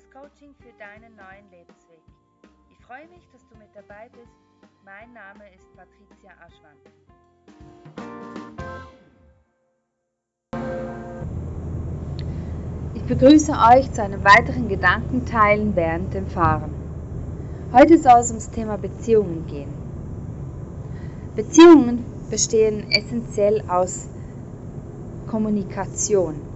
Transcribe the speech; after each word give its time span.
das 0.00 0.10
Coaching 0.10 0.54
für 0.60 0.72
deinen 0.78 1.14
neuen 1.16 1.50
Lebensweg. 1.50 2.00
Ich 2.70 2.86
freue 2.86 3.06
mich, 3.08 3.26
dass 3.32 3.46
du 3.48 3.56
mit 3.58 3.68
dabei 3.74 4.08
bist. 4.10 4.32
Mein 4.84 5.12
Name 5.12 5.44
ist 5.54 5.66
Patricia 5.76 6.32
Aschwand. 6.40 6.80
Ich 12.94 13.02
begrüße 13.02 13.52
euch 13.52 13.92
zu 13.92 14.02
einem 14.02 14.24
weiteren 14.24 14.68
Gedankenteilen 14.68 15.74
während 15.76 16.14
dem 16.14 16.28
Fahren. 16.28 16.72
Heute 17.72 17.98
soll 17.98 18.20
es 18.20 18.30
ums 18.30 18.50
Thema 18.50 18.78
Beziehungen 18.78 19.46
gehen. 19.46 19.72
Beziehungen 21.36 22.04
bestehen 22.30 22.90
essentiell 22.90 23.64
aus 23.68 24.08
Kommunikation. 25.28 26.49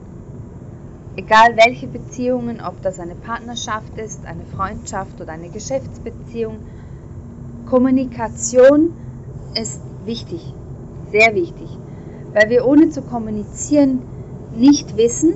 Egal 1.16 1.56
welche 1.56 1.86
Beziehungen, 1.86 2.60
ob 2.60 2.82
das 2.82 2.98
eine 2.98 3.14
Partnerschaft 3.14 3.96
ist, 3.98 4.26
eine 4.26 4.44
Freundschaft 4.44 5.20
oder 5.20 5.32
eine 5.32 5.48
Geschäftsbeziehung, 5.48 6.56
Kommunikation 7.66 8.94
ist 9.54 9.80
wichtig, 10.04 10.52
sehr 11.12 11.34
wichtig, 11.36 11.68
weil 12.32 12.50
wir 12.50 12.66
ohne 12.66 12.90
zu 12.90 13.02
kommunizieren 13.02 14.02
nicht 14.56 14.96
wissen, 14.96 15.34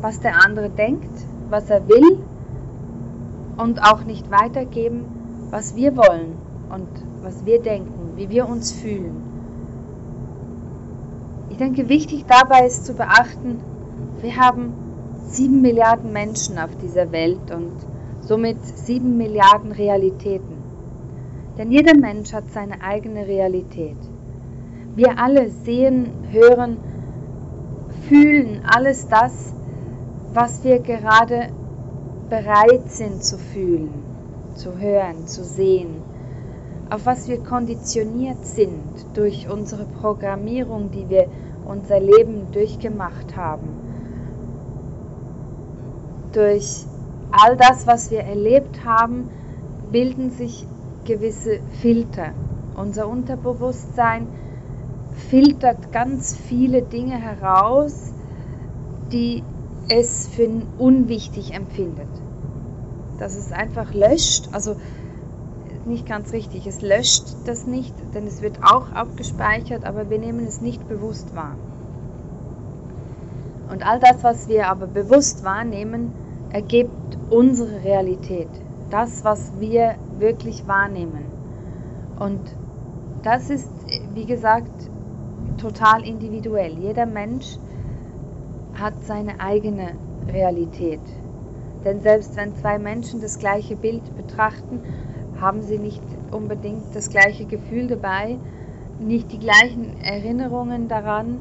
was 0.00 0.20
der 0.20 0.44
andere 0.44 0.70
denkt, 0.70 1.10
was 1.50 1.68
er 1.70 1.88
will 1.88 2.18
und 3.56 3.82
auch 3.82 4.04
nicht 4.04 4.30
weitergeben, 4.30 5.06
was 5.50 5.74
wir 5.74 5.96
wollen 5.96 6.36
und 6.70 6.88
was 7.22 7.44
wir 7.44 7.60
denken, 7.60 8.12
wie 8.14 8.28
wir 8.30 8.48
uns 8.48 8.70
fühlen. 8.70 9.24
Ich 11.50 11.56
denke, 11.56 11.88
wichtig 11.88 12.26
dabei 12.28 12.66
ist 12.66 12.86
zu 12.86 12.94
beachten, 12.94 13.58
wir 14.20 14.36
haben 14.36 14.72
sieben 15.28 15.60
Milliarden 15.60 16.12
Menschen 16.12 16.58
auf 16.58 16.76
dieser 16.82 17.12
Welt 17.12 17.50
und 17.54 17.72
somit 18.20 18.64
sieben 18.64 19.16
Milliarden 19.16 19.72
Realitäten. 19.72 20.56
Denn 21.56 21.70
jeder 21.70 21.96
Mensch 21.96 22.32
hat 22.32 22.50
seine 22.50 22.82
eigene 22.82 23.26
Realität. 23.26 23.96
Wir 24.96 25.18
alle 25.18 25.48
sehen, 25.50 26.10
hören, 26.30 26.78
fühlen 28.08 28.62
alles 28.64 29.06
das, 29.08 29.52
was 30.34 30.64
wir 30.64 30.80
gerade 30.80 31.50
bereit 32.28 32.90
sind 32.90 33.22
zu 33.22 33.38
fühlen, 33.38 33.90
zu 34.54 34.78
hören, 34.78 35.26
zu 35.26 35.44
sehen, 35.44 36.02
auf 36.90 37.06
was 37.06 37.28
wir 37.28 37.38
konditioniert 37.38 38.44
sind 38.44 38.82
durch 39.14 39.48
unsere 39.48 39.84
Programmierung, 39.84 40.90
die 40.90 41.08
wir 41.08 41.28
unser 41.66 42.00
Leben 42.00 42.50
durchgemacht 42.52 43.36
haben 43.36 43.87
durch 46.32 46.84
all 47.30 47.56
das, 47.56 47.86
was 47.86 48.10
wir 48.10 48.20
erlebt 48.20 48.84
haben, 48.84 49.30
bilden 49.90 50.30
sich 50.30 50.66
gewisse 51.04 51.60
Filter. 51.80 52.32
Unser 52.76 53.08
Unterbewusstsein 53.08 54.26
filtert 55.30 55.92
ganz 55.92 56.36
viele 56.36 56.82
Dinge 56.82 57.16
heraus, 57.16 58.12
die 59.12 59.42
es 59.88 60.28
für 60.28 60.48
unwichtig 60.78 61.54
empfindet. 61.54 62.08
Dass 63.18 63.34
es 63.34 63.52
einfach 63.52 63.94
löscht, 63.94 64.48
also 64.52 64.76
nicht 65.86 66.06
ganz 66.06 66.32
richtig, 66.32 66.66
es 66.66 66.82
löscht 66.82 67.24
das 67.46 67.66
nicht, 67.66 67.94
denn 68.14 68.26
es 68.26 68.42
wird 68.42 68.62
auch 68.62 68.92
abgespeichert, 68.92 69.84
aber 69.84 70.10
wir 70.10 70.18
nehmen 70.18 70.46
es 70.46 70.60
nicht 70.60 70.86
bewusst 70.86 71.34
wahr. 71.34 71.56
Und 73.70 73.86
all 73.86 74.00
das, 74.00 74.24
was 74.24 74.48
wir 74.48 74.68
aber 74.68 74.86
bewusst 74.86 75.44
wahrnehmen, 75.44 76.12
ergibt 76.52 76.90
unsere 77.30 77.84
Realität. 77.84 78.48
Das, 78.90 79.24
was 79.24 79.52
wir 79.60 79.96
wirklich 80.18 80.66
wahrnehmen. 80.66 81.24
Und 82.18 82.40
das 83.22 83.50
ist, 83.50 83.70
wie 84.14 84.24
gesagt, 84.24 84.70
total 85.60 86.06
individuell. 86.06 86.78
Jeder 86.78 87.04
Mensch 87.06 87.58
hat 88.74 88.94
seine 89.04 89.38
eigene 89.40 89.92
Realität. 90.32 91.00
Denn 91.84 92.00
selbst 92.00 92.36
wenn 92.36 92.54
zwei 92.56 92.78
Menschen 92.78 93.20
das 93.20 93.38
gleiche 93.38 93.76
Bild 93.76 94.02
betrachten, 94.16 94.80
haben 95.40 95.62
sie 95.62 95.78
nicht 95.78 96.02
unbedingt 96.30 96.94
das 96.94 97.10
gleiche 97.10 97.44
Gefühl 97.44 97.86
dabei, 97.88 98.38
nicht 99.00 99.30
die 99.32 99.38
gleichen 99.38 100.00
Erinnerungen 100.02 100.88
daran, 100.88 101.38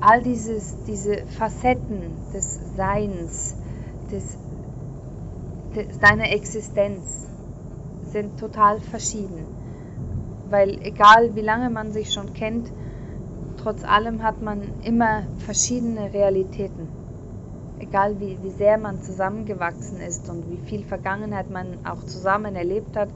all 0.00 0.22
dieses, 0.22 0.76
diese 0.86 1.26
Facetten 1.26 2.12
des 2.32 2.76
Seins, 2.76 3.56
des, 4.12 4.38
des, 5.74 5.98
deiner 5.98 6.30
Existenz 6.30 7.28
sind 8.12 8.38
total 8.38 8.80
verschieden. 8.80 9.46
Weil 10.50 10.78
egal 10.82 11.34
wie 11.34 11.40
lange 11.40 11.68
man 11.68 11.92
sich 11.92 12.12
schon 12.12 12.32
kennt, 12.32 12.70
trotz 13.62 13.84
allem 13.84 14.22
hat 14.22 14.40
man 14.40 14.62
immer 14.84 15.24
verschiedene 15.38 16.12
Realitäten. 16.12 16.88
Egal 17.80 18.18
wie, 18.20 18.38
wie 18.42 18.50
sehr 18.50 18.78
man 18.78 19.02
zusammengewachsen 19.02 20.00
ist 20.00 20.28
und 20.28 20.50
wie 20.50 20.56
viel 20.68 20.84
Vergangenheit 20.84 21.50
man 21.50 21.78
auch 21.84 22.02
zusammen 22.04 22.56
erlebt 22.56 22.96
hat, 22.96 23.08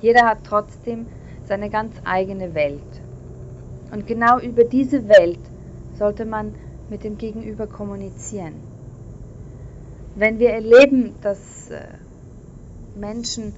jeder 0.00 0.26
hat 0.26 0.38
trotzdem 0.44 1.06
seine 1.46 1.70
ganz 1.70 1.94
eigene 2.04 2.54
Welt. 2.54 2.80
Und 3.92 4.06
genau 4.06 4.40
über 4.40 4.64
diese 4.64 5.08
Welt 5.08 5.38
sollte 5.98 6.24
man 6.24 6.54
mit 6.90 7.04
dem 7.04 7.18
Gegenüber 7.18 7.66
kommunizieren. 7.66 8.54
Wenn 10.16 10.38
wir 10.38 10.50
erleben, 10.50 11.14
dass 11.22 11.70
äh, 11.70 11.80
Menschen 12.96 13.54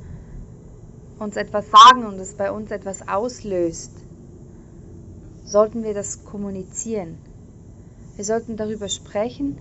uns 1.19 1.37
etwas 1.37 1.67
sagen 1.71 2.07
und 2.07 2.19
es 2.19 2.35
bei 2.35 2.51
uns 2.51 2.71
etwas 2.71 3.09
auslöst, 3.09 3.93
sollten 5.45 5.85
wir 5.85 5.95
das 5.95 6.25
kommunizieren. 6.25 7.19
Wir 8.17 8.25
sollten 8.25 8.57
darüber 8.57 8.89
sprechen, 8.89 9.59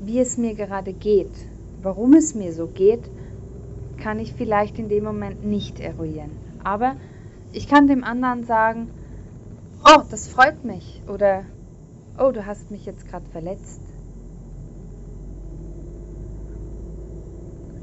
wie 0.00 0.18
es 0.18 0.36
mir 0.36 0.54
gerade 0.54 0.92
geht. 0.92 1.32
Warum 1.82 2.14
es 2.14 2.34
mir 2.34 2.52
so 2.52 2.66
geht, 2.66 3.08
kann 3.98 4.18
ich 4.18 4.32
vielleicht 4.34 4.78
in 4.78 4.88
dem 4.88 5.04
Moment 5.04 5.44
nicht 5.44 5.80
eruieren. 5.80 6.30
Aber 6.62 6.96
ich 7.52 7.68
kann 7.68 7.86
dem 7.86 8.04
anderen 8.04 8.44
sagen, 8.44 8.90
oh, 9.84 10.02
das 10.10 10.28
freut 10.28 10.64
mich 10.64 11.02
oder 11.06 11.44
Oh, 12.16 12.30
du 12.30 12.46
hast 12.46 12.70
mich 12.70 12.86
jetzt 12.86 13.08
gerade 13.08 13.26
verletzt. 13.30 13.80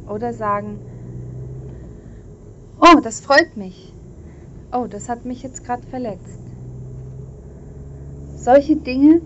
Oder 0.08 0.34
sagen, 0.34 0.80
oh, 2.80 3.02
das 3.02 3.20
freut 3.20 3.58
mich. 3.58 3.94
Oh, 4.72 4.88
das 4.88 5.10
hat 5.10 5.26
mich 5.26 5.44
jetzt 5.44 5.66
gerade 5.66 5.84
verletzt. 5.84 6.40
Solche 8.38 8.78
Dinge, 8.78 9.22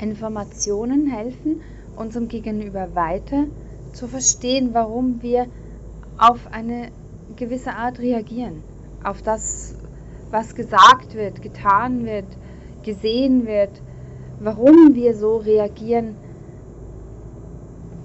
Informationen 0.00 1.08
helfen 1.08 1.60
unserem 1.96 2.28
Gegenüber 2.28 2.94
weiter 2.94 3.46
zu 3.92 4.06
verstehen, 4.06 4.70
warum 4.74 5.22
wir 5.22 5.46
auf 6.18 6.52
eine 6.52 6.90
gewisse 7.36 7.74
Art 7.74 7.98
reagieren. 7.98 8.62
Auf 9.02 9.22
das, 9.22 9.74
was 10.30 10.54
gesagt 10.54 11.14
wird, 11.14 11.42
getan 11.42 12.04
wird, 12.04 12.26
gesehen 12.84 13.46
wird, 13.46 13.82
warum 14.44 14.94
wir 14.94 15.14
so 15.16 15.38
reagieren, 15.38 16.16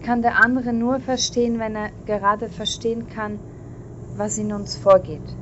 kann 0.03 0.21
der 0.21 0.43
andere 0.43 0.71
nur 0.71 0.99
verstehen, 0.99 1.59
wenn 1.59 1.75
er 1.75 1.89
gerade 2.05 2.47
verstehen 2.47 3.07
kann, 3.09 3.39
was 4.15 4.37
in 4.37 4.53
uns 4.53 4.77
vorgeht. 4.77 5.35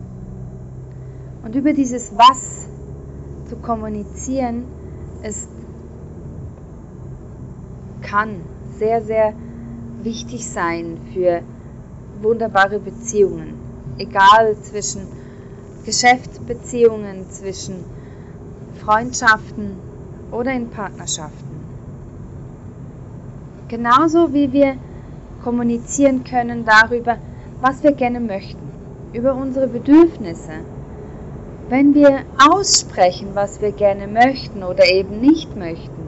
Und 1.44 1.56
über 1.56 1.74
dieses 1.74 2.12
Was 2.18 2.68
zu 3.48 3.56
kommunizieren, 3.58 4.66
ist, 5.24 5.50
kann 8.02 8.42
sehr, 8.78 9.02
sehr 9.02 9.34
wichtig 10.02 10.48
sein 10.48 10.98
für 11.14 11.42
wunderbare 12.22 12.80
Beziehungen. 12.80 13.54
Egal 13.98 14.56
zwischen 14.62 15.08
Geschäftsbeziehungen, 15.86 17.30
zwischen 17.30 17.84
Freundschaften, 18.84 19.87
oder 20.32 20.52
in 20.54 20.70
Partnerschaften. 20.70 21.58
Genauso 23.68 24.34
wie 24.34 24.54
wir 24.54 24.76
kommunizieren 25.44 26.24
können 26.24 26.66
darüber, 26.66 27.18
was 27.62 27.84
wir 27.84 27.92
gerne 27.92 28.20
möchten, 28.20 28.70
über 29.14 29.34
unsere 29.34 29.68
Bedürfnisse. 29.68 30.54
Wenn 31.70 31.94
wir 31.94 32.22
aussprechen, 32.50 33.30
was 33.34 33.62
wir 33.62 33.72
gerne 33.72 34.08
möchten 34.08 34.64
oder 34.64 34.86
eben 34.86 35.20
nicht 35.20 35.56
möchten, 35.58 36.08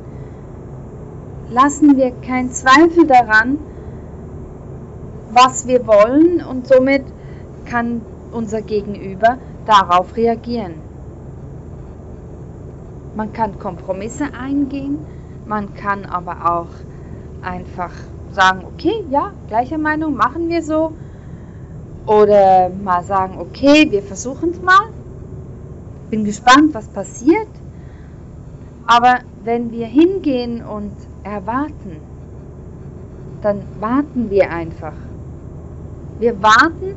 lassen 1.52 1.98
wir 1.98 2.12
keinen 2.12 2.52
Zweifel 2.52 3.08
daran, 3.08 3.58
was 5.34 5.68
wir 5.68 5.86
wollen 5.86 6.42
und 6.44 6.68
somit 6.68 7.04
kann 7.66 8.02
unser 8.32 8.62
Gegenüber 8.62 9.38
darauf 9.66 10.16
reagieren. 10.16 10.89
Man 13.20 13.34
kann 13.34 13.60
Kompromisse 13.60 14.34
eingehen, 14.34 14.98
man 15.46 15.74
kann 15.74 16.06
aber 16.06 16.50
auch 16.54 16.70
einfach 17.46 17.92
sagen, 18.32 18.64
okay, 18.64 18.94
ja, 19.10 19.32
gleicher 19.50 19.78
Meinung, 19.78 20.16
machen 20.16 20.48
wir 20.48 20.64
so. 20.64 20.94
Oder 22.06 22.70
mal 22.70 23.04
sagen, 23.04 23.38
okay, 23.38 23.92
wir 23.92 24.04
versuchen 24.04 24.52
es 24.52 24.62
mal. 24.62 24.88
Bin 26.10 26.24
gespannt, 26.24 26.74
was 26.74 26.88
passiert. 26.88 27.50
Aber 28.88 29.20
wenn 29.44 29.70
wir 29.74 29.88
hingehen 29.88 30.64
und 30.64 30.94
erwarten, 31.24 31.98
dann 33.42 33.64
warten 33.82 34.30
wir 34.30 34.50
einfach. 34.50 34.96
Wir 36.20 36.42
warten, 36.42 36.96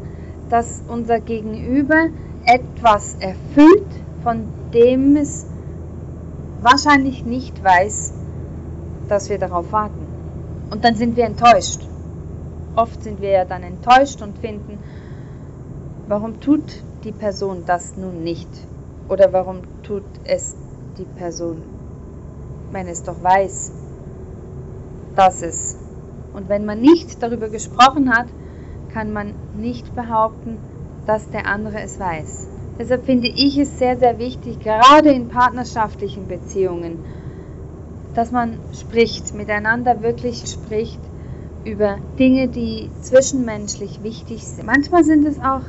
dass 0.50 0.84
unser 0.86 1.18
Gegenüber 1.18 2.10
etwas 2.46 3.16
erfüllt, 3.18 3.90
von 4.22 4.44
dem 4.72 5.16
es 5.16 5.46
wahrscheinlich 6.62 7.24
nicht 7.24 7.62
weiß, 7.62 8.12
dass 9.08 9.28
wir 9.28 9.38
darauf 9.38 9.72
warten. 9.72 10.06
Und 10.70 10.84
dann 10.84 10.94
sind 10.94 11.16
wir 11.16 11.24
enttäuscht. 11.24 11.80
Oft 12.76 13.02
sind 13.02 13.20
wir 13.20 13.30
ja 13.30 13.44
dann 13.44 13.62
enttäuscht 13.62 14.22
und 14.22 14.38
finden, 14.38 14.78
warum 16.08 16.40
tut 16.40 16.82
die 17.04 17.12
Person 17.12 17.64
das 17.66 17.96
nun 17.96 18.22
nicht? 18.22 18.48
Oder 19.08 19.32
warum 19.32 19.58
tut 19.82 20.04
es 20.24 20.54
die 20.96 21.04
Person, 21.04 21.62
wenn 22.70 22.88
es 22.88 23.02
doch 23.02 23.22
weiß, 23.22 23.72
dass 25.16 25.42
es. 25.42 25.76
Und 26.32 26.48
wenn 26.48 26.64
man 26.64 26.80
nicht 26.80 27.22
darüber 27.22 27.48
gesprochen 27.50 28.10
hat, 28.14 28.26
kann 28.92 29.12
man 29.12 29.34
nicht 29.54 29.94
behaupten, 29.94 30.58
dass 31.06 31.28
der 31.30 31.46
andere 31.46 31.80
es 31.82 31.98
weiß. 31.98 32.48
Deshalb 32.78 33.04
finde 33.04 33.28
ich 33.28 33.58
es 33.58 33.78
sehr, 33.78 33.98
sehr 33.98 34.18
wichtig, 34.18 34.60
gerade 34.60 35.10
in 35.10 35.28
partnerschaftlichen 35.28 36.26
Beziehungen, 36.26 37.04
dass 38.14 38.30
man 38.30 38.58
spricht, 38.72 39.34
miteinander 39.34 40.02
wirklich 40.02 40.46
spricht 40.46 40.98
über 41.64 41.98
Dinge, 42.18 42.48
die 42.48 42.90
zwischenmenschlich 43.02 44.02
wichtig 44.02 44.44
sind. 44.44 44.66
Manchmal 44.66 45.04
sind 45.04 45.26
es 45.26 45.38
auch 45.38 45.62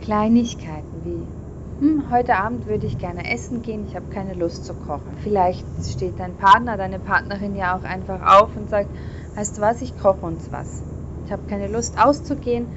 Kleinigkeiten 0.00 1.04
wie, 1.04 1.84
hm, 1.84 2.04
heute 2.10 2.36
Abend 2.36 2.66
würde 2.66 2.86
ich 2.86 2.98
gerne 2.98 3.30
essen 3.30 3.62
gehen, 3.62 3.84
ich 3.86 3.94
habe 3.94 4.06
keine 4.08 4.34
Lust 4.34 4.64
zu 4.64 4.72
kochen. 4.72 5.16
Vielleicht 5.22 5.66
steht 5.84 6.18
dein 6.18 6.34
Partner, 6.36 6.76
deine 6.76 6.98
Partnerin 6.98 7.54
ja 7.54 7.76
auch 7.76 7.84
einfach 7.84 8.40
auf 8.40 8.56
und 8.56 8.70
sagt, 8.70 8.88
weißt 9.34 9.58
du 9.58 9.60
was, 9.62 9.82
ich 9.82 9.98
koche 9.98 10.24
uns 10.24 10.50
was. 10.50 10.82
Ich 11.26 11.32
habe 11.32 11.42
keine 11.48 11.68
Lust 11.68 11.98
auszugehen, 11.98 12.68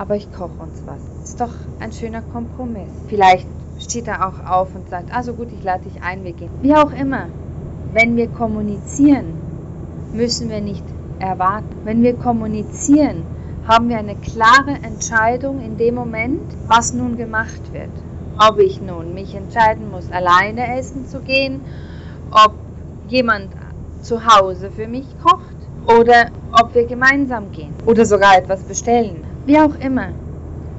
aber 0.00 0.16
ich 0.16 0.32
koche 0.32 0.62
uns 0.62 0.82
was. 0.86 0.98
Ist 1.22 1.40
doch 1.42 1.52
ein 1.78 1.92
schöner 1.92 2.22
Kompromiss. 2.22 2.88
Vielleicht 3.08 3.46
steht 3.78 4.08
er 4.08 4.26
auch 4.26 4.50
auf 4.50 4.74
und 4.74 4.88
sagt, 4.88 5.14
also 5.14 5.34
gut, 5.34 5.48
ich 5.52 5.62
lade 5.62 5.84
dich 5.84 6.02
ein, 6.02 6.24
wir 6.24 6.32
gehen. 6.32 6.48
Wie 6.62 6.74
auch 6.74 6.92
immer, 6.92 7.26
wenn 7.92 8.16
wir 8.16 8.28
kommunizieren, 8.28 9.34
müssen 10.14 10.48
wir 10.48 10.62
nicht 10.62 10.84
erwarten. 11.18 11.76
Wenn 11.84 12.02
wir 12.02 12.16
kommunizieren, 12.16 13.24
haben 13.68 13.90
wir 13.90 13.98
eine 13.98 14.16
klare 14.16 14.78
Entscheidung 14.82 15.60
in 15.60 15.76
dem 15.76 15.96
Moment, 15.96 16.50
was 16.66 16.94
nun 16.94 17.18
gemacht 17.18 17.60
wird. 17.72 17.90
Ob 18.38 18.58
ich 18.58 18.80
nun 18.80 19.12
mich 19.12 19.34
entscheiden 19.34 19.90
muss, 19.90 20.10
alleine 20.10 20.78
essen 20.78 21.06
zu 21.08 21.20
gehen, 21.20 21.60
ob 22.30 22.54
jemand 23.08 23.50
zu 24.00 24.24
Hause 24.24 24.70
für 24.70 24.88
mich 24.88 25.04
kocht 25.22 25.56
oder 25.84 26.30
ob 26.52 26.74
wir 26.74 26.86
gemeinsam 26.86 27.52
gehen 27.52 27.74
oder 27.84 28.06
sogar 28.06 28.38
etwas 28.38 28.62
bestellen. 28.62 29.29
Wie 29.50 29.58
auch 29.58 29.74
immer, 29.84 30.10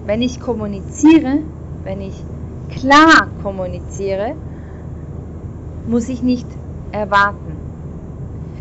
wenn 0.05 0.21
ich 0.21 0.39
kommuniziere, 0.39 1.39
wenn 1.83 1.99
ich 1.99 2.23
klar 2.69 3.27
kommuniziere, 3.43 4.31
muss 5.87 6.07
ich 6.07 6.23
nicht 6.23 6.47
erwarten. 6.93 7.57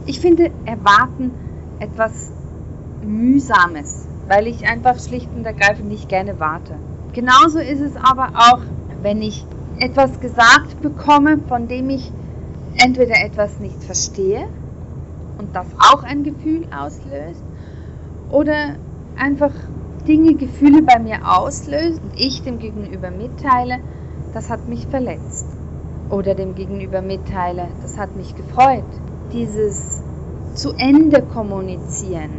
Ich 0.07 0.19
finde 0.19 0.51
erwarten 0.65 1.31
etwas 1.79 2.33
Mühsames, 3.07 4.09
weil 4.27 4.49
ich 4.49 4.67
einfach 4.67 4.99
schlicht 4.99 5.29
und 5.33 5.47
ergreifend 5.47 5.89
nicht 5.89 6.09
gerne 6.09 6.41
warte. 6.41 6.75
Genauso 7.13 7.61
ist 7.61 7.81
es 7.81 7.95
aber 7.95 8.31
auch, 8.35 8.63
wenn 9.03 9.23
ich 9.23 9.47
etwas 9.79 10.19
gesagt 10.19 10.83
bekomme, 10.83 11.39
von 11.47 11.69
dem 11.69 11.89
ich 11.89 12.11
entweder 12.85 13.15
etwas 13.25 13.61
nicht 13.61 13.85
verstehe 13.85 14.43
und 15.39 15.55
das 15.55 15.69
auch 15.79 16.03
ein 16.03 16.25
Gefühl 16.25 16.67
auslöst 16.77 17.45
oder 18.33 18.75
einfach 19.17 19.53
Dinge, 20.07 20.35
Gefühle 20.35 20.83
bei 20.83 20.99
mir 20.99 21.19
auslöst 21.25 22.01
und 22.03 22.19
ich 22.19 22.43
dem 22.43 22.59
Gegenüber 22.59 23.11
mitteile, 23.11 23.79
das 24.35 24.49
hat 24.51 24.69
mich 24.69 24.87
verletzt. 24.87 25.47
Oder 26.11 26.35
dem 26.35 26.55
Gegenüber 26.55 27.03
mitteile, 27.03 27.69
das 27.83 27.99
hat 27.99 28.17
mich 28.17 28.35
gefreut. 28.37 28.85
Dieses 29.33 30.03
zu 30.55 30.73
Ende 30.73 31.23
kommunizieren, 31.23 32.31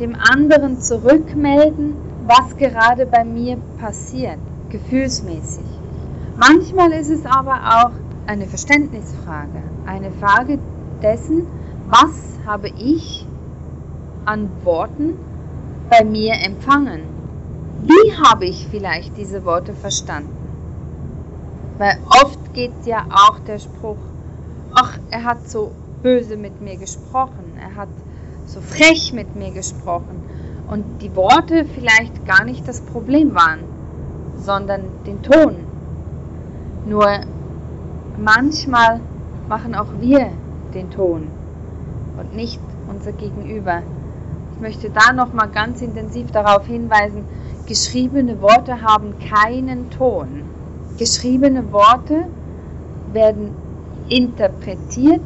dem 0.00 0.16
anderen 0.16 0.80
zurückmelden, 0.80 1.94
was 2.26 2.56
gerade 2.56 3.06
bei 3.06 3.24
mir 3.24 3.58
passiert, 3.78 4.38
gefühlsmäßig. 4.70 5.64
Manchmal 6.36 6.92
ist 6.92 7.10
es 7.10 7.24
aber 7.26 7.84
auch 7.84 7.92
eine 8.26 8.46
Verständnisfrage, 8.46 9.62
eine 9.86 10.10
Frage 10.10 10.58
dessen, 11.02 11.46
was 11.88 12.38
habe 12.46 12.68
ich 12.68 13.26
an 14.24 14.50
Worten 14.64 15.14
bei 15.88 16.04
mir 16.04 16.34
empfangen? 16.34 17.02
Wie 17.82 18.12
habe 18.24 18.46
ich 18.46 18.66
vielleicht 18.70 19.16
diese 19.16 19.44
Worte 19.44 19.74
verstanden? 19.74 20.34
Weil 21.78 21.98
oft 22.22 22.54
geht 22.54 22.86
ja 22.86 23.04
auch 23.10 23.38
der 23.40 23.58
Spruch, 23.58 23.98
ach, 24.74 24.98
er 25.10 25.24
hat 25.24 25.48
so 25.48 25.72
böse 26.02 26.36
mit 26.36 26.60
mir 26.60 26.76
gesprochen, 26.76 27.58
er 27.60 27.76
hat 27.76 27.88
so 28.46 28.60
frech 28.60 29.12
mit 29.12 29.36
mir 29.36 29.50
gesprochen 29.50 30.22
und 30.68 31.02
die 31.02 31.14
Worte 31.14 31.64
vielleicht 31.64 32.26
gar 32.26 32.44
nicht 32.44 32.66
das 32.66 32.80
Problem 32.80 33.34
waren, 33.34 33.60
sondern 34.38 34.82
den 35.06 35.22
Ton. 35.22 35.56
Nur 36.86 37.06
manchmal 38.18 39.00
machen 39.48 39.74
auch 39.74 39.88
wir 40.00 40.30
den 40.74 40.90
Ton 40.90 41.28
und 42.18 42.34
nicht 42.34 42.60
unser 42.88 43.12
Gegenüber. 43.12 43.82
Möchte 44.60 44.90
da 44.90 45.12
nochmal 45.12 45.48
ganz 45.48 45.82
intensiv 45.82 46.30
darauf 46.30 46.66
hinweisen, 46.66 47.24
geschriebene 47.66 48.40
Worte 48.40 48.80
haben 48.80 49.14
keinen 49.18 49.90
Ton. 49.90 50.44
Geschriebene 50.98 51.72
Worte 51.72 52.24
werden 53.12 53.50
interpretiert 54.08 55.20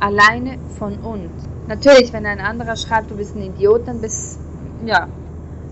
alleine 0.00 0.58
von 0.78 0.94
uns. 0.98 1.30
Natürlich, 1.66 2.12
wenn 2.12 2.26
ein 2.26 2.40
anderer 2.40 2.76
schreibt, 2.76 3.10
du 3.10 3.16
bist 3.16 3.34
ein 3.36 3.42
Idiot, 3.42 3.88
dann 3.88 4.00
bist 4.00 4.38
ja, 4.84 5.08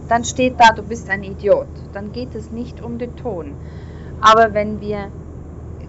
dann 0.09 0.25
steht 0.25 0.59
da, 0.59 0.73
du 0.75 0.83
bist 0.83 1.11
ein 1.11 1.23
Idiot. 1.23 1.67
Dann 1.93 2.13
geht 2.13 2.35
es 2.35 2.51
nicht 2.51 2.83
um 2.83 2.99
den 2.99 3.15
Ton. 3.17 3.53
Aber 4.21 4.55
wenn 4.55 4.81
wir 4.81 5.09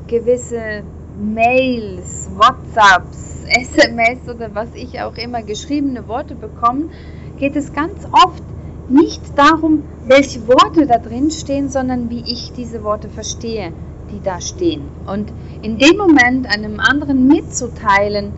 gewisse 0.07 0.83
Mails, 1.19 2.29
WhatsApps, 2.35 3.22
SMS 3.43 4.27
oder 4.27 4.53
was 4.55 4.69
ich 4.73 5.01
auch 5.01 5.15
immer 5.15 5.43
geschriebene 5.43 6.07
Worte 6.07 6.35
bekomme, 6.35 6.85
geht 7.37 7.55
es 7.55 7.73
ganz 7.73 8.05
oft 8.11 8.43
nicht 8.89 9.21
darum, 9.37 9.83
welche 10.05 10.47
Worte 10.47 10.85
da 10.85 10.97
drin 10.97 11.31
stehen, 11.31 11.69
sondern 11.69 12.09
wie 12.09 12.21
ich 12.21 12.51
diese 12.53 12.83
Worte 12.83 13.09
verstehe, 13.09 13.71
die 14.11 14.21
da 14.21 14.41
stehen. 14.41 14.83
Und 15.07 15.31
in 15.61 15.77
dem 15.77 15.97
Moment 15.97 16.47
einem 16.47 16.79
anderen 16.79 17.27
mitzuteilen, 17.27 18.31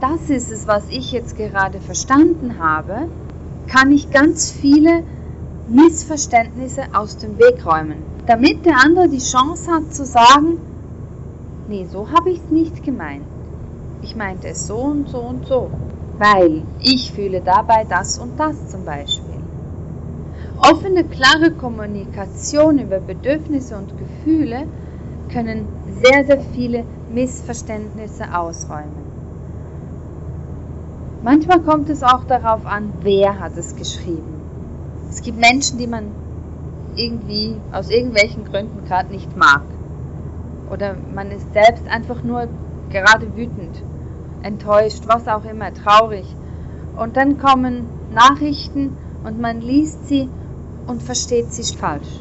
das 0.00 0.28
ist 0.28 0.50
es, 0.50 0.66
was 0.66 0.88
ich 0.90 1.12
jetzt 1.12 1.36
gerade 1.36 1.80
verstanden 1.80 2.58
habe, 2.58 3.08
kann 3.68 3.92
ich 3.92 4.10
ganz 4.10 4.50
viele 4.50 5.02
Missverständnisse 5.68 6.82
aus 6.92 7.16
dem 7.16 7.38
Weg 7.38 7.64
räumen. 7.64 8.02
Damit 8.26 8.66
der 8.66 8.78
andere 8.84 9.08
die 9.08 9.18
Chance 9.18 9.70
hat 9.70 9.94
zu 9.94 10.04
sagen, 10.04 10.58
nee, 11.68 11.86
so 11.90 12.10
habe 12.10 12.30
ich 12.30 12.38
es 12.38 12.50
nicht 12.50 12.84
gemeint. 12.84 13.24
Ich 14.04 14.14
meinte 14.14 14.48
es 14.48 14.66
so 14.66 14.76
und 14.80 15.08
so 15.08 15.18
und 15.18 15.46
so, 15.46 15.70
weil 16.18 16.62
ich 16.82 17.10
fühle 17.10 17.40
dabei 17.40 17.86
das 17.88 18.18
und 18.18 18.38
das 18.38 18.68
zum 18.68 18.84
Beispiel. 18.84 19.40
Offene, 20.58 21.04
klare 21.04 21.52
Kommunikation 21.52 22.78
über 22.80 22.98
Bedürfnisse 22.98 23.74
und 23.78 23.88
Gefühle 23.98 24.66
können 25.32 25.66
sehr, 26.02 26.22
sehr 26.26 26.40
viele 26.52 26.84
Missverständnisse 27.14 28.24
ausräumen. 28.36 29.06
Manchmal 31.22 31.60
kommt 31.60 31.88
es 31.88 32.02
auch 32.02 32.24
darauf 32.24 32.66
an, 32.66 32.92
wer 33.00 33.40
hat 33.40 33.56
es 33.56 33.74
geschrieben. 33.74 34.34
Es 35.08 35.22
gibt 35.22 35.38
Menschen, 35.38 35.78
die 35.78 35.86
man 35.86 36.10
irgendwie 36.94 37.56
aus 37.72 37.88
irgendwelchen 37.88 38.44
Gründen 38.44 38.86
gerade 38.86 39.10
nicht 39.10 39.34
mag. 39.34 39.62
Oder 40.70 40.94
man 41.14 41.30
ist 41.30 41.54
selbst 41.54 41.88
einfach 41.88 42.22
nur 42.22 42.48
gerade 42.90 43.34
wütend, 43.34 43.82
enttäuscht, 44.44 45.04
was 45.06 45.26
auch 45.26 45.44
immer, 45.44 45.72
traurig. 45.74 46.26
Und 46.96 47.16
dann 47.16 47.38
kommen 47.38 47.86
Nachrichten 48.12 48.96
und 49.24 49.40
man 49.40 49.60
liest 49.60 50.06
sie 50.06 50.28
und 50.86 51.02
versteht 51.02 51.52
sie 51.52 51.76
falsch. 51.76 52.20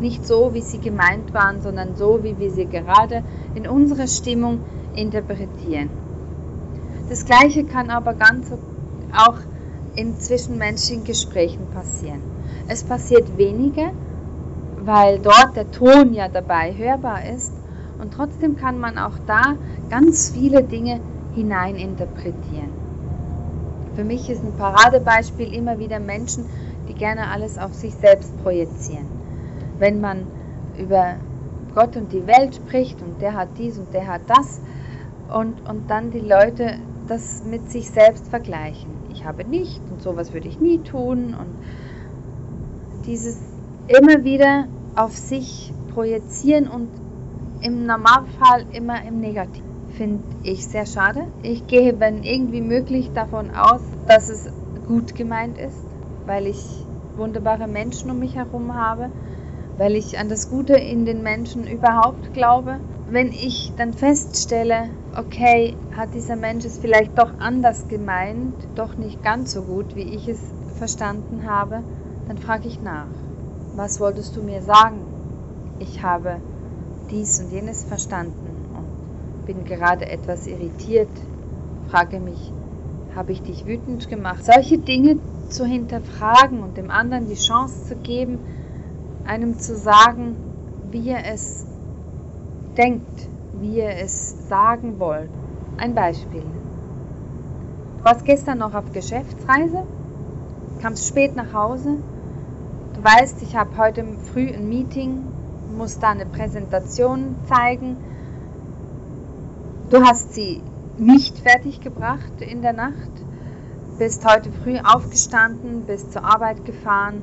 Nicht 0.00 0.26
so, 0.26 0.54
wie 0.54 0.60
sie 0.60 0.78
gemeint 0.78 1.34
waren, 1.34 1.60
sondern 1.60 1.96
so, 1.96 2.22
wie 2.22 2.38
wir 2.38 2.50
sie 2.50 2.66
gerade 2.66 3.22
in 3.54 3.66
unserer 3.66 4.06
Stimmung 4.06 4.60
interpretieren. 4.94 5.90
Das 7.08 7.24
Gleiche 7.24 7.64
kann 7.64 7.90
aber 7.90 8.14
ganz 8.14 8.52
auch 9.12 9.36
in 9.96 10.18
zwischenmenschlichen 10.18 11.04
Gesprächen 11.04 11.66
passieren. 11.74 12.22
Es 12.68 12.84
passiert 12.84 13.36
weniger, 13.36 13.90
weil 14.84 15.18
dort 15.18 15.56
der 15.56 15.70
Ton 15.72 16.14
ja 16.14 16.28
dabei 16.28 16.72
hörbar 16.76 17.24
ist 17.34 17.52
und 18.00 18.14
trotzdem 18.14 18.56
kann 18.56 18.78
man 18.78 18.96
auch 18.96 19.18
da 19.26 19.56
ganz 19.90 20.30
viele 20.30 20.62
Dinge 20.62 21.00
hineininterpretieren. 21.40 22.70
Für 23.94 24.04
mich 24.04 24.28
ist 24.30 24.44
ein 24.44 24.52
Paradebeispiel 24.56 25.52
immer 25.52 25.78
wieder 25.78 25.98
Menschen, 25.98 26.44
die 26.88 26.94
gerne 26.94 27.28
alles 27.28 27.58
auf 27.58 27.74
sich 27.74 27.94
selbst 27.94 28.36
projizieren. 28.42 29.06
Wenn 29.78 30.00
man 30.00 30.26
über 30.78 31.16
Gott 31.74 31.96
und 31.96 32.12
die 32.12 32.26
Welt 32.26 32.56
spricht 32.56 33.00
und 33.02 33.20
der 33.20 33.34
hat 33.34 33.48
dies 33.58 33.78
und 33.78 33.92
der 33.94 34.06
hat 34.06 34.22
das 34.28 34.60
und, 35.34 35.68
und 35.68 35.90
dann 35.90 36.10
die 36.10 36.20
Leute 36.20 36.78
das 37.06 37.42
mit 37.44 37.70
sich 37.70 37.90
selbst 37.90 38.28
vergleichen. 38.28 38.90
Ich 39.12 39.24
habe 39.24 39.44
nicht 39.44 39.80
und 39.90 40.02
sowas 40.02 40.32
würde 40.32 40.48
ich 40.48 40.60
nie 40.60 40.78
tun 40.78 41.34
und 41.34 43.06
dieses 43.06 43.38
immer 43.88 44.24
wieder 44.24 44.66
auf 44.94 45.16
sich 45.16 45.72
projizieren 45.94 46.68
und 46.68 46.88
im 47.62 47.86
Normalfall 47.86 48.64
immer 48.72 49.04
im 49.04 49.20
Negativen. 49.20 49.69
Finde 50.00 50.24
ich 50.44 50.66
sehr 50.66 50.86
schade. 50.86 51.20
Ich 51.42 51.66
gehe, 51.66 52.00
wenn 52.00 52.22
irgendwie 52.22 52.62
möglich, 52.62 53.10
davon 53.12 53.50
aus, 53.50 53.82
dass 54.08 54.30
es 54.30 54.48
gut 54.86 55.14
gemeint 55.14 55.58
ist, 55.58 55.76
weil 56.24 56.46
ich 56.46 56.86
wunderbare 57.16 57.66
Menschen 57.66 58.10
um 58.10 58.18
mich 58.18 58.34
herum 58.34 58.74
habe, 58.74 59.10
weil 59.76 59.96
ich 59.96 60.18
an 60.18 60.30
das 60.30 60.48
Gute 60.48 60.72
in 60.72 61.04
den 61.04 61.22
Menschen 61.22 61.68
überhaupt 61.68 62.32
glaube. 62.32 62.78
Wenn 63.10 63.26
ich 63.26 63.72
dann 63.76 63.92
feststelle, 63.92 64.88
okay, 65.18 65.76
hat 65.94 66.14
dieser 66.14 66.36
Mensch 66.36 66.64
es 66.64 66.78
vielleicht 66.78 67.18
doch 67.18 67.38
anders 67.38 67.86
gemeint, 67.88 68.54
doch 68.76 68.96
nicht 68.96 69.22
ganz 69.22 69.52
so 69.52 69.60
gut, 69.60 69.94
wie 69.96 70.14
ich 70.14 70.26
es 70.28 70.40
verstanden 70.78 71.44
habe, 71.44 71.80
dann 72.26 72.38
frage 72.38 72.68
ich 72.68 72.80
nach. 72.80 73.08
Was 73.76 74.00
wolltest 74.00 74.34
du 74.34 74.40
mir 74.40 74.62
sagen? 74.62 75.02
Ich 75.78 76.02
habe 76.02 76.38
dies 77.10 77.38
und 77.38 77.52
jenes 77.52 77.84
verstanden 77.84 78.49
bin 79.54 79.64
gerade 79.64 80.08
etwas 80.08 80.46
irritiert. 80.46 81.10
Frage 81.90 82.20
mich, 82.20 82.52
habe 83.16 83.32
ich 83.32 83.42
dich 83.42 83.66
wütend 83.66 84.08
gemacht? 84.08 84.44
Solche 84.44 84.78
Dinge 84.78 85.16
zu 85.48 85.64
hinterfragen 85.64 86.62
und 86.62 86.76
dem 86.76 86.88
anderen 86.88 87.28
die 87.28 87.34
Chance 87.34 87.88
zu 87.88 87.96
geben, 87.96 88.38
einem 89.26 89.58
zu 89.58 89.74
sagen, 89.74 90.36
wie 90.92 91.10
er 91.10 91.26
es 91.32 91.66
denkt, 92.76 93.28
wie 93.60 93.78
ihr 93.78 93.88
es 93.88 94.48
sagen 94.48 95.00
wollt. 95.00 95.30
Ein 95.78 95.96
Beispiel. 95.96 96.44
Du 97.98 98.04
warst 98.04 98.24
gestern 98.24 98.58
noch 98.58 98.74
auf 98.74 98.92
Geschäftsreise, 98.92 99.82
kamst 100.80 101.08
spät 101.08 101.34
nach 101.34 101.52
Hause. 101.52 101.96
Du 102.94 103.02
weißt, 103.02 103.42
ich 103.42 103.56
habe 103.56 103.76
heute 103.76 104.04
früh 104.32 104.46
ein 104.46 104.68
Meeting, 104.68 105.24
muss 105.76 105.98
da 105.98 106.10
eine 106.10 106.26
Präsentation 106.26 107.34
zeigen. 107.48 107.96
Du 109.90 110.02
hast 110.02 110.34
sie 110.34 110.62
nicht 110.98 111.38
fertig 111.38 111.80
gebracht 111.80 112.40
in 112.40 112.62
der 112.62 112.72
Nacht, 112.72 113.10
bist 113.98 114.24
heute 114.24 114.50
früh 114.52 114.78
aufgestanden, 114.78 115.82
bist 115.84 116.12
zur 116.12 116.24
Arbeit 116.24 116.64
gefahren, 116.64 117.22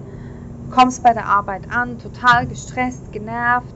kommst 0.69 1.01
bei 1.01 1.13
der 1.13 1.27
Arbeit 1.27 1.71
an, 1.71 1.97
total 1.97 2.45
gestresst, 2.45 3.11
genervt, 3.11 3.73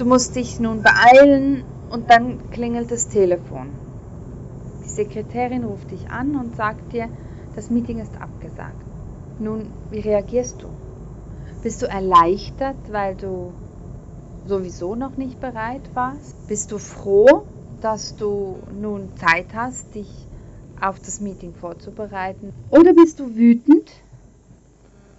Du 0.00 0.06
musst 0.06 0.34
dich 0.34 0.58
nun 0.58 0.82
beeilen 0.82 1.62
und 1.90 2.08
dann 2.08 2.50
klingelt 2.52 2.90
das 2.90 3.08
Telefon. 3.08 3.68
Die 4.82 4.88
Sekretärin 4.88 5.62
ruft 5.62 5.90
dich 5.90 6.08
an 6.08 6.36
und 6.36 6.56
sagt 6.56 6.94
dir, 6.94 7.10
das 7.54 7.68
Meeting 7.68 7.98
ist 7.98 8.18
abgesagt. 8.18 8.82
Nun, 9.38 9.66
wie 9.90 10.00
reagierst 10.00 10.62
du? 10.62 10.68
Bist 11.62 11.82
du 11.82 11.86
erleichtert, 11.86 12.78
weil 12.90 13.14
du 13.14 13.52
sowieso 14.46 14.94
noch 14.94 15.16
nicht 15.16 15.40
bereit 15.40 15.82
warst? 15.94 16.34
Bist 16.48 16.72
du 16.72 16.78
froh, 16.78 17.46
dass 17.80 18.16
du 18.16 18.58
nun 18.72 19.10
Zeit 19.16 19.52
hast, 19.54 19.94
dich 19.94 20.26
auf 20.80 20.98
das 21.00 21.20
Meeting 21.20 21.54
vorzubereiten? 21.54 22.52
Oder 22.70 22.92
bist 22.94 23.20
du 23.20 23.34
wütend, 23.34 23.90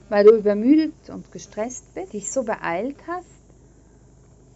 weil 0.10 0.26
du 0.26 0.36
übermüdet 0.36 1.10
und 1.10 1.32
gestresst 1.32 1.94
bist, 1.94 2.14
dich 2.14 2.32
so 2.32 2.44
beeilt 2.44 2.98
hast, 3.08 3.42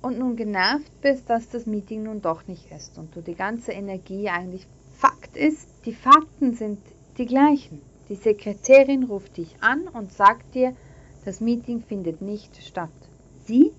und 0.05 0.19
nun 0.19 0.35
genervt 0.35 0.91
bist, 1.01 1.27
dass 1.31 1.49
das 1.49 1.65
Meeting 1.65 2.03
nun 2.03 2.21
doch 2.21 2.47
nicht 2.47 2.71
ist 2.71 2.99
und 2.99 3.15
du 3.15 3.21
die 3.21 3.33
ganze 3.33 3.71
Energie 3.71 4.29
eigentlich 4.29 4.67
Fakt 4.97 5.35
ist, 5.35 5.67
die 5.85 5.93
Fakten 5.93 6.53
sind 6.53 6.77
die 7.17 7.25
gleichen. 7.25 7.81
Die 8.07 8.15
Sekretärin 8.15 9.03
ruft 9.05 9.37
dich 9.37 9.55
an 9.61 9.87
und 9.87 10.11
sagt 10.11 10.53
dir, 10.53 10.75
das 11.25 11.41
Meeting 11.41 11.81
findet 11.81 12.21
nicht 12.21 12.55
statt. 12.61 12.91
Sie 13.45 13.71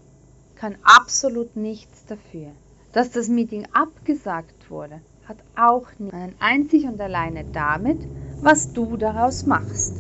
kann 0.56 0.76
absolut 0.82 1.56
nichts 1.56 2.04
dafür. 2.06 2.48
Dass 2.92 3.10
das 3.10 3.28
Meeting 3.28 3.66
abgesagt 3.72 4.70
wurde, 4.70 5.00
hat 5.28 5.36
auch 5.56 5.86
nicht 5.98 6.14
einzig 6.40 6.84
und 6.84 7.00
alleine 7.00 7.44
damit, 7.52 7.98
was 8.40 8.72
du 8.72 8.96
daraus 8.96 9.46
machst. 9.46 9.92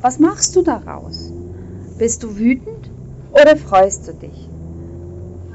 Was 0.00 0.18
machst 0.18 0.56
du 0.56 0.62
daraus? 0.62 1.32
Bist 1.98 2.22
du 2.22 2.36
wütend 2.36 2.90
oder 3.32 3.56
freust 3.56 4.08
du 4.08 4.12
dich? 4.14 4.50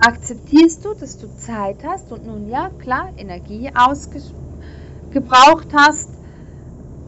akzeptierst 0.05 0.85
du, 0.85 0.93
dass 0.93 1.17
du 1.17 1.27
Zeit 1.37 1.77
hast 1.83 2.11
und 2.11 2.27
nun 2.27 2.49
ja, 2.49 2.69
klar, 2.79 3.09
Energie 3.17 3.71
ausgebraucht 3.73 5.67
hast 5.73 6.09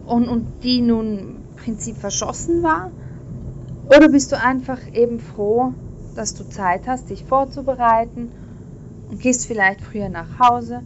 und, 0.08 0.27
und 0.27 0.46
die 0.63 0.82
nun 0.82 1.20
im 1.20 1.38
Prinzip 1.63 1.98
verschossen 1.98 2.63
war? 2.63 2.89
Oder 3.88 4.10
bist 4.10 4.32
du 4.32 4.39
einfach 4.39 4.80
eben 4.94 5.20
froh, 5.20 5.74
dass 6.17 6.33
du 6.33 6.50
Zeit 6.50 6.88
hast, 6.88 7.09
dich 7.09 7.24
vorzubereiten 7.24 8.31
und 9.09 9.21
gehst 9.21 9.45
vielleicht 9.45 9.81
früher 9.81 10.09
nach 10.09 10.39
Hause, 10.39 10.81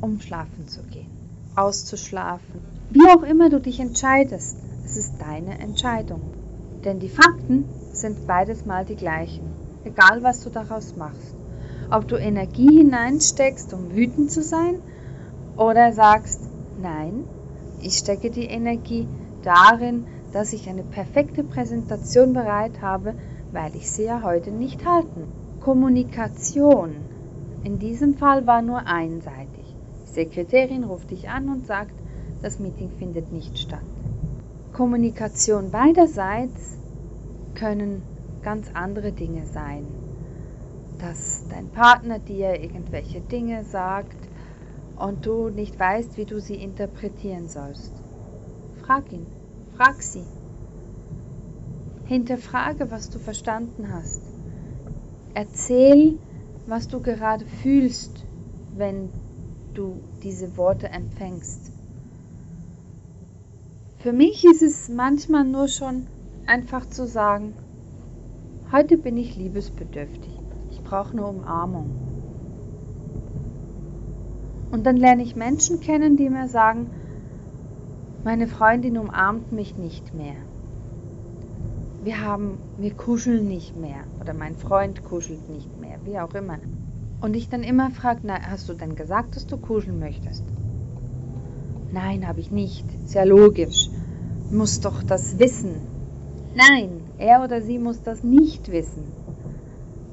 um 0.00 0.20
schlafen 0.20 0.66
zu 0.68 0.82
gehen, 0.82 1.10
auszuschlafen? 1.56 2.60
Wie 2.90 3.06
auch 3.08 3.22
immer 3.22 3.50
du 3.50 3.60
dich 3.60 3.80
entscheidest, 3.80 4.56
es 4.84 4.96
ist 4.96 5.14
deine 5.20 5.58
Entscheidung. 5.58 6.20
Denn 6.84 7.00
die 7.00 7.08
Fakten 7.08 7.64
sind 7.92 8.26
beides 8.26 8.66
mal 8.66 8.84
die 8.84 8.96
gleichen 8.96 9.64
egal 9.84 10.22
was 10.22 10.42
du 10.42 10.50
daraus 10.50 10.96
machst. 10.96 11.34
Ob 11.90 12.08
du 12.08 12.16
Energie 12.16 12.78
hineinsteckst, 12.78 13.72
um 13.74 13.94
wütend 13.94 14.30
zu 14.30 14.42
sein, 14.42 14.76
oder 15.56 15.92
sagst, 15.92 16.40
nein, 16.80 17.24
ich 17.82 17.98
stecke 17.98 18.30
die 18.30 18.46
Energie 18.46 19.06
darin, 19.44 20.04
dass 20.32 20.52
ich 20.52 20.68
eine 20.68 20.82
perfekte 20.82 21.44
Präsentation 21.44 22.32
bereit 22.32 22.82
habe, 22.82 23.14
weil 23.54 23.74
ich 23.76 23.90
sie 23.90 24.04
ja 24.04 24.22
heute 24.22 24.50
nicht 24.50 24.84
halten. 24.84 25.28
Kommunikation 25.60 26.96
in 27.62 27.78
diesem 27.78 28.14
Fall 28.14 28.46
war 28.46 28.60
nur 28.60 28.86
einseitig. 28.86 29.64
Die 30.02 30.10
Sekretärin 30.10 30.84
ruft 30.84 31.10
dich 31.10 31.30
an 31.30 31.48
und 31.48 31.64
sagt, 31.64 31.94
das 32.42 32.58
Meeting 32.58 32.90
findet 32.98 33.32
nicht 33.32 33.58
statt. 33.58 33.80
Kommunikation 34.74 35.70
beiderseits 35.70 36.76
können 37.54 38.02
ganz 38.42 38.68
andere 38.74 39.12
Dinge 39.12 39.46
sein. 39.46 39.86
Dass 40.98 41.44
dein 41.48 41.68
Partner 41.68 42.18
dir 42.18 42.60
irgendwelche 42.60 43.20
Dinge 43.20 43.64
sagt 43.64 44.16
und 44.96 45.24
du 45.24 45.48
nicht 45.48 45.78
weißt, 45.78 46.18
wie 46.18 46.24
du 46.24 46.40
sie 46.40 46.56
interpretieren 46.56 47.48
sollst. 47.48 47.92
Frag 48.82 49.10
ihn, 49.12 49.26
frag 49.76 50.02
sie. 50.02 50.24
Hinterfrage, 52.06 52.90
was 52.90 53.10
du 53.10 53.18
verstanden 53.18 53.92
hast. 53.92 54.22
Erzähl, 55.34 56.18
was 56.66 56.88
du 56.88 57.00
gerade 57.00 57.44
fühlst, 57.44 58.24
wenn 58.76 59.10
du 59.74 60.00
diese 60.22 60.56
Worte 60.56 60.88
empfängst. 60.88 61.72
Für 63.98 64.12
mich 64.12 64.44
ist 64.44 64.62
es 64.62 64.88
manchmal 64.88 65.44
nur 65.44 65.68
schon 65.68 66.06
einfach 66.46 66.86
zu 66.86 67.06
sagen, 67.06 67.54
Heute 68.74 68.96
bin 68.96 69.16
ich 69.16 69.36
liebesbedürftig. 69.36 70.32
Ich 70.72 70.82
brauche 70.82 71.12
eine 71.12 71.24
Umarmung. 71.24 71.90
Und 74.72 74.84
dann 74.84 74.96
lerne 74.96 75.22
ich 75.22 75.36
Menschen 75.36 75.78
kennen, 75.78 76.16
die 76.16 76.28
mir 76.28 76.48
sagen, 76.48 76.90
meine 78.24 78.48
Freundin 78.48 78.98
umarmt 78.98 79.52
mich 79.52 79.76
nicht 79.76 80.12
mehr. 80.12 80.34
Wir 82.04 82.20
haben, 82.20 82.58
wir 82.76 82.92
kuscheln 82.92 83.48
nicht 83.48 83.76
mehr. 83.76 84.04
Oder 84.20 84.34
mein 84.34 84.56
Freund 84.56 85.02
kuschelt 85.04 85.48
nicht 85.48 85.80
mehr, 85.80 85.98
wie 86.04 86.18
auch 86.18 86.34
immer. 86.34 86.58
Und 87.22 87.34
ich 87.34 87.48
dann 87.48 87.62
immer 87.62 87.90
frage, 87.90 88.20
na, 88.24 88.42
hast 88.42 88.68
du 88.68 88.74
denn 88.74 88.94
gesagt, 88.94 89.36
dass 89.36 89.46
du 89.46 89.56
kuscheln 89.56 89.98
möchtest? 89.98 90.44
Nein, 91.92 92.28
habe 92.28 92.40
ich 92.40 92.50
nicht. 92.50 92.84
Sehr 93.08 93.24
logisch. 93.24 93.88
Muss 94.50 94.80
doch 94.80 95.02
das 95.02 95.38
wissen. 95.38 95.76
Nein, 96.54 97.00
er 97.16 97.42
oder 97.42 97.62
sie 97.62 97.78
muss 97.78 98.02
das 98.02 98.22
nicht 98.22 98.70
wissen. 98.70 99.04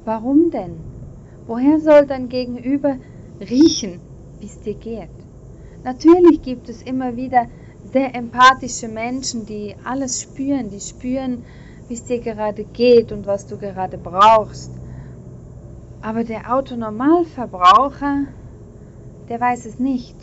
Warum 0.06 0.50
denn? 0.50 0.76
Woher 1.46 1.78
soll 1.78 2.06
dein 2.06 2.30
Gegenüber 2.30 2.96
riechen, 3.38 4.00
wie 4.40 4.46
es 4.46 4.60
dir 4.62 4.76
geht? 4.76 5.10
Natürlich 5.84 6.40
gibt 6.40 6.70
es 6.70 6.80
immer 6.80 7.16
wieder 7.16 7.48
sehr 7.84 8.14
empathische 8.14 8.88
Menschen, 8.88 9.44
die 9.44 9.74
alles 9.84 10.22
spüren, 10.22 10.70
die 10.70 10.80
spüren, 10.80 11.44
wie 11.88 11.94
es 11.94 12.04
dir 12.04 12.20
gerade 12.20 12.64
geht 12.64 13.12
und 13.12 13.26
was 13.26 13.46
du 13.46 13.56
gerade 13.56 13.98
brauchst. 13.98 14.70
Aber 16.00 16.24
der 16.24 16.52
Autonormalverbraucher, 16.54 18.24
der 19.28 19.40
weiß 19.40 19.66
es 19.66 19.78
nicht. 19.78 20.16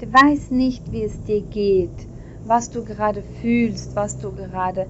Der 0.00 0.12
weiß 0.12 0.50
nicht, 0.50 0.92
wie 0.92 1.02
es 1.02 1.22
dir 1.24 1.42
geht, 1.42 2.06
was 2.44 2.70
du 2.70 2.84
gerade 2.84 3.22
fühlst, 3.40 3.94
was 3.94 4.18
du 4.18 4.32
gerade 4.32 4.86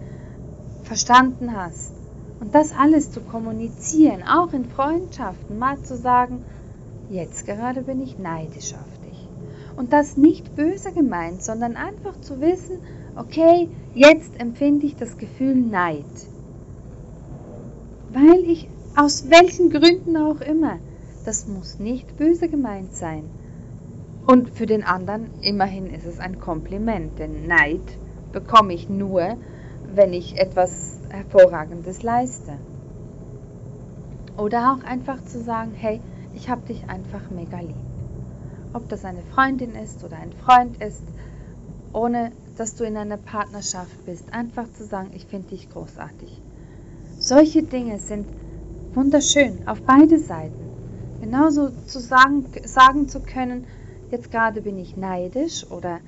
verstanden 0.85 1.55
hast. 1.55 1.93
Und 2.41 2.55
das 2.55 2.73
alles 2.73 3.11
zu 3.11 3.21
kommunizieren, 3.21 4.23
auch 4.23 4.53
in 4.53 4.65
Freundschaften, 4.65 5.59
mal 5.59 5.79
zu 5.83 5.97
sagen, 5.97 6.45
jetzt 7.11 7.47
gerade 7.47 7.83
bin 7.83 8.01
ich 8.01 8.19
neidisch 8.19 8.75
auf 8.75 9.09
dich. 9.11 9.29
Und 9.77 9.93
das 9.93 10.17
nicht 10.17 10.55
böse 10.57 10.93
gemeint, 10.93 11.43
sondern 11.43 11.77
einfach 11.77 12.21
zu 12.21 12.41
wissen, 12.41 12.79
okay, 13.19 13.69
jetzt 13.95 14.41
empfinde 14.41 14.87
ich 14.87 14.97
das 14.97 15.19
Gefühl 15.19 15.57
Neid. 15.57 16.05
Weil 18.13 18.41
ich, 18.47 18.69
aus 18.97 19.29
welchen 19.29 19.71
Gründen 19.71 20.17
auch 20.17 20.41
immer, 20.41 20.79
das 21.25 21.47
muss 21.47 21.79
nicht 21.79 22.17
böse 22.17 22.49
gemeint 22.49 22.95
sein. 22.95 23.25
Und 24.27 24.51
für 24.51 24.67
den 24.67 24.85
anderen 24.85 25.31
immerhin 25.41 25.87
ist 25.87 26.07
es 26.07 26.21
ein 26.21 26.39
Kompliment, 26.39 27.19
denn 27.19 27.47
Neid 27.47 27.81
bekomme 28.33 28.75
ich 28.75 28.89
nur, 28.89 29.37
wenn 29.95 30.13
ich 30.13 30.39
etwas 30.39 30.99
Hervorragendes 31.09 32.03
leiste. 32.03 32.53
Oder 34.37 34.73
auch 34.73 34.85
einfach 34.89 35.25
zu 35.25 35.43
sagen, 35.43 35.73
hey, 35.75 36.01
ich 36.35 36.49
habe 36.49 36.67
dich 36.67 36.89
einfach 36.89 37.31
mega 37.31 37.59
lieb. 37.61 37.75
Ob 38.75 38.89
das 38.89 39.05
eine 39.05 39.23
Freundin 39.35 39.75
ist 39.75 40.05
oder 40.05 40.19
ein 40.19 40.33
Freund 40.33 40.81
ist, 40.83 41.03
ohne 41.93 42.33
dass 42.59 42.75
du 42.75 42.85
in 42.85 42.97
einer 42.97 43.17
Partnerschaft 43.17 44.05
bist, 44.05 44.33
einfach 44.33 44.67
zu 44.77 44.85
sagen, 44.85 45.11
ich 45.15 45.25
finde 45.27 45.49
dich 45.49 45.71
großartig. 45.71 46.31
Solche 47.21 47.63
Dinge 47.63 47.99
sind 47.99 48.27
wunderschön 48.95 49.61
auf 49.67 49.81
beide 49.83 50.19
Seiten. 50.19 50.69
Genauso 51.21 51.71
zu 51.87 52.01
sagen, 52.01 52.47
sagen 52.65 53.09
zu 53.09 53.21
können, 53.21 53.67
jetzt 54.11 54.31
gerade 54.31 54.61
bin 54.61 54.79
ich 54.79 54.97
neidisch 54.97 55.71
oder 55.71 56.01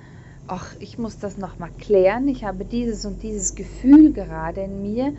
ach, 0.49 0.75
ich 0.81 0.99
muss 0.99 1.19
das 1.19 1.37
nochmal 1.37 1.71
klären, 1.79 2.27
ich 2.27 2.45
habe 2.45 2.65
dieses 2.65 3.05
und 3.05 3.23
dieses 3.23 3.55
Gefühl 3.55 4.13
gerade 4.13 4.63
in 4.63 4.83
mir. 4.83 5.13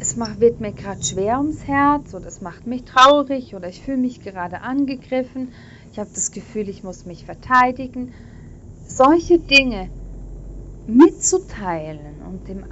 Es 0.00 0.16
macht, 0.16 0.40
wird 0.40 0.60
mir 0.60 0.72
gerade 0.72 1.02
schwer 1.02 1.38
ums 1.38 1.66
Herz 1.66 2.14
oder 2.14 2.26
es 2.26 2.40
macht 2.40 2.66
mich 2.66 2.84
traurig 2.84 3.54
oder 3.54 3.68
ich 3.68 3.80
fühle 3.80 3.98
mich 3.98 4.20
gerade 4.20 4.60
angegriffen. 4.60 5.52
Ich 5.92 5.98
habe 5.98 6.10
das 6.14 6.32
Gefühl, 6.32 6.68
ich 6.68 6.82
muss 6.82 7.06
mich 7.06 7.24
verteidigen. 7.24 8.12
Solche 8.88 9.38
Dinge 9.38 9.88
mitzuteilen 10.86 12.22
und 12.28 12.48
dem, 12.48 12.64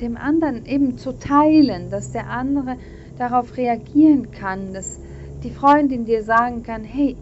dem 0.00 0.16
anderen 0.16 0.64
eben 0.66 0.98
zu 0.98 1.12
teilen, 1.12 1.90
dass 1.90 2.12
der 2.12 2.30
andere 2.30 2.76
darauf 3.18 3.56
reagieren 3.56 4.30
kann, 4.30 4.72
dass 4.72 4.98
die 5.42 5.50
Freundin 5.50 6.04
dir 6.04 6.22
sagen 6.22 6.62
kann, 6.62 6.84
hey, 6.84 7.16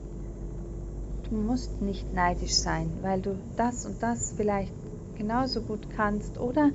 Du 1.28 1.34
musst 1.34 1.82
nicht 1.82 2.14
neidisch 2.14 2.54
sein, 2.54 2.88
weil 3.02 3.20
du 3.20 3.36
das 3.56 3.84
und 3.84 4.00
das 4.00 4.32
vielleicht 4.36 4.72
genauso 5.18 5.60
gut 5.60 5.88
kannst. 5.96 6.38
Oder 6.38 6.70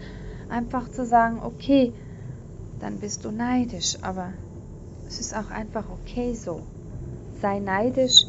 einfach 0.49 0.91
zu 0.91 1.05
sagen, 1.05 1.39
okay, 1.41 1.93
dann 2.81 2.97
bist 2.97 3.23
du 3.23 3.31
neidisch, 3.31 3.97
aber 4.01 4.33
es 5.07 5.21
ist 5.21 5.33
auch 5.33 5.51
einfach 5.51 5.85
okay 5.89 6.33
so. 6.33 6.61
Sei 7.41 7.59
neidisch, 7.59 8.25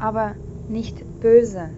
aber 0.00 0.34
nicht 0.68 0.96
böse. 1.20 1.70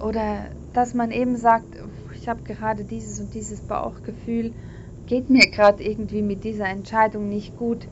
Oder 0.00 0.50
dass 0.72 0.94
man 0.94 1.10
eben 1.10 1.36
sagt, 1.36 1.76
ich 2.14 2.28
habe 2.28 2.42
gerade 2.42 2.84
dieses 2.84 3.18
und 3.20 3.34
dieses 3.34 3.60
Bauchgefühl, 3.60 4.54
geht 5.06 5.30
mir 5.30 5.50
gerade 5.50 5.82
irgendwie 5.82 6.22
mit 6.22 6.44
dieser 6.44 6.68
Entscheidung 6.68 7.28
nicht 7.28 7.56
gut 7.56 7.88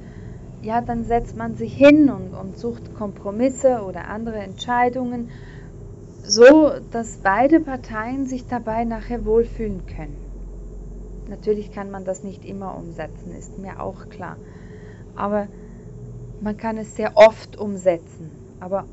ja, 0.66 0.80
dann 0.80 1.04
setzt 1.04 1.36
man 1.36 1.54
sich 1.54 1.74
hin 1.74 2.10
und, 2.10 2.34
und 2.34 2.58
sucht 2.58 2.94
Kompromisse 2.94 3.82
oder 3.82 4.08
andere 4.08 4.38
Entscheidungen, 4.38 5.30
so 6.24 6.72
dass 6.90 7.18
beide 7.22 7.60
Parteien 7.60 8.26
sich 8.26 8.46
dabei 8.46 8.84
nachher 8.84 9.24
wohlfühlen 9.24 9.86
können. 9.86 10.18
Natürlich 11.28 11.70
kann 11.70 11.90
man 11.90 12.04
das 12.04 12.24
nicht 12.24 12.44
immer 12.44 12.76
umsetzen, 12.76 13.32
ist 13.32 13.58
mir 13.58 13.80
auch 13.80 14.08
klar. 14.08 14.38
Aber 15.14 15.48
man 16.40 16.56
kann 16.56 16.78
es 16.78 16.96
sehr 16.96 17.16
oft 17.16 17.56
umsetzen. 17.58 18.32
Aber 18.60 18.86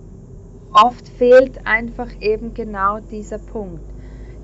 oft 0.73 1.07
fehlt 1.07 1.65
einfach 1.65 2.09
eben 2.21 2.53
genau 2.53 2.99
dieser 2.99 3.38
Punkt, 3.38 3.81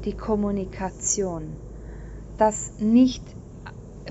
die 0.05 0.13
Kommunikation. 0.13 1.55
Das 2.37 2.79
nicht 2.79 3.23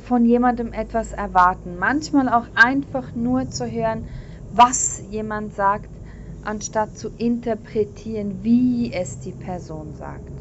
von 0.03 0.25
jemandem 0.25 0.73
etwas 0.73 1.13
erwarten. 1.13 1.79
Manchmal 1.79 2.29
auch 2.29 2.47
einfach 2.55 3.15
nur 3.15 3.49
zu 3.51 3.71
hören, 3.71 4.07
was 4.53 5.01
jemand 5.11 5.55
sagt, 5.55 5.89
anstatt 6.45 6.97
zu 6.97 7.09
interpretieren, 7.19 8.43
wie 8.43 8.93
es 8.93 9.21
die 9.21 9.33
Person 9.33 9.95
sagt. 9.95 10.33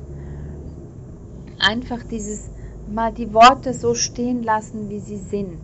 Einfach 1.60 2.04
dieses 2.10 2.50
mal 2.88 3.12
die 3.12 3.34
Worte 3.34 3.74
so 3.74 3.94
stehen 3.96 4.44
lassen, 4.44 4.90
wie 4.90 5.00
sie 5.00 5.18
sind 5.18 5.60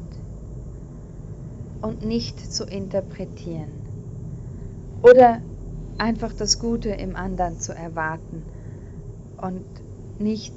und 1.81 2.03
nicht 2.03 2.39
zu 2.39 2.65
interpretieren. 2.65 3.71
Oder 5.01 5.41
einfach 5.97 6.33
das 6.33 6.59
Gute 6.59 6.89
im 6.89 7.15
anderen 7.15 7.59
zu 7.59 7.73
erwarten 7.73 8.43
und 9.37 9.65
nicht 10.19 10.53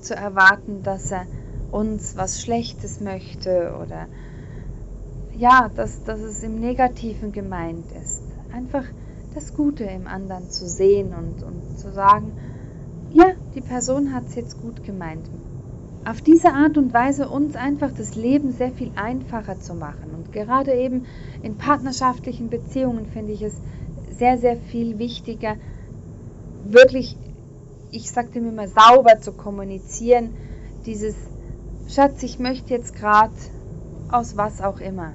zu 0.00 0.14
erwarten, 0.14 0.82
dass 0.82 1.10
er 1.12 1.26
uns 1.70 2.16
was 2.16 2.40
Schlechtes 2.40 3.00
möchte 3.00 3.74
oder 3.82 4.06
ja, 5.36 5.70
dass, 5.74 6.02
dass 6.04 6.20
es 6.20 6.42
im 6.42 6.60
Negativen 6.60 7.32
gemeint 7.32 7.84
ist. 8.02 8.22
Einfach 8.52 8.84
das 9.34 9.54
Gute 9.54 9.84
im 9.84 10.06
anderen 10.06 10.50
zu 10.50 10.66
sehen 10.66 11.12
und, 11.12 11.42
und 11.42 11.78
zu 11.78 11.92
sagen, 11.92 12.32
ja, 13.12 13.32
die 13.54 13.60
Person 13.60 14.14
hat 14.14 14.24
es 14.28 14.34
jetzt 14.34 14.60
gut 14.60 14.82
gemeint. 14.82 15.28
Auf 16.06 16.22
diese 16.22 16.52
Art 16.52 16.78
und 16.78 16.94
Weise 16.94 17.28
uns 17.28 17.56
einfach 17.56 17.90
das 17.92 18.14
Leben 18.14 18.52
sehr 18.52 18.70
viel 18.70 18.92
einfacher 18.94 19.60
zu 19.60 19.74
machen. 19.74 20.10
Und 20.16 20.32
gerade 20.32 20.72
eben 20.72 21.04
in 21.42 21.56
partnerschaftlichen 21.58 22.48
Beziehungen 22.48 23.06
finde 23.06 23.32
ich 23.32 23.42
es 23.42 23.60
sehr, 24.18 24.38
sehr 24.38 24.56
viel 24.56 24.98
wichtiger, 24.98 25.56
wirklich, 26.64 27.16
ich 27.90 28.10
sagte 28.10 28.40
mir 28.40 28.52
mal, 28.52 28.68
sauber 28.68 29.20
zu 29.20 29.32
kommunizieren, 29.32 30.34
dieses 30.84 31.14
Schatz, 31.88 32.22
ich 32.22 32.38
möchte 32.38 32.74
jetzt 32.74 32.96
gerade 32.96 33.32
aus 34.10 34.36
was 34.36 34.60
auch 34.60 34.80
immer. 34.80 35.12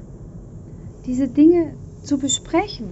Diese 1.06 1.28
Dinge 1.28 1.74
zu 2.04 2.18
besprechen. 2.18 2.90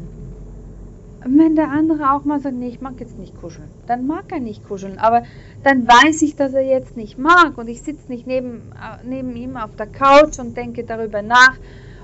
Wenn 1.26 1.56
der 1.56 1.70
andere 1.70 2.14
auch 2.14 2.24
mal 2.24 2.40
sagt, 2.40 2.56
nee, 2.56 2.70
ich 2.70 2.80
mag 2.80 2.94
jetzt 3.00 3.20
nicht 3.20 3.40
kuscheln, 3.40 3.68
dann 3.88 4.08
mag 4.08 4.32
er 4.32 4.40
nicht 4.40 4.66
kuscheln, 4.66 4.98
aber 5.00 5.24
dann 5.64 5.86
weiß 5.86 6.22
ich, 6.22 6.38
dass 6.38 6.54
er 6.54 6.62
jetzt 6.62 6.96
nicht 6.96 7.18
mag 7.18 7.58
und 7.58 7.68
ich 7.68 7.82
sitze 7.82 8.08
nicht 8.08 8.26
neben, 8.26 8.72
äh, 8.72 9.06
neben 9.06 9.36
ihm 9.36 9.58
auf 9.58 9.76
der 9.76 9.88
Couch 9.88 10.40
und 10.40 10.56
denke 10.56 10.86
darüber 10.86 11.22
nach, 11.22 11.58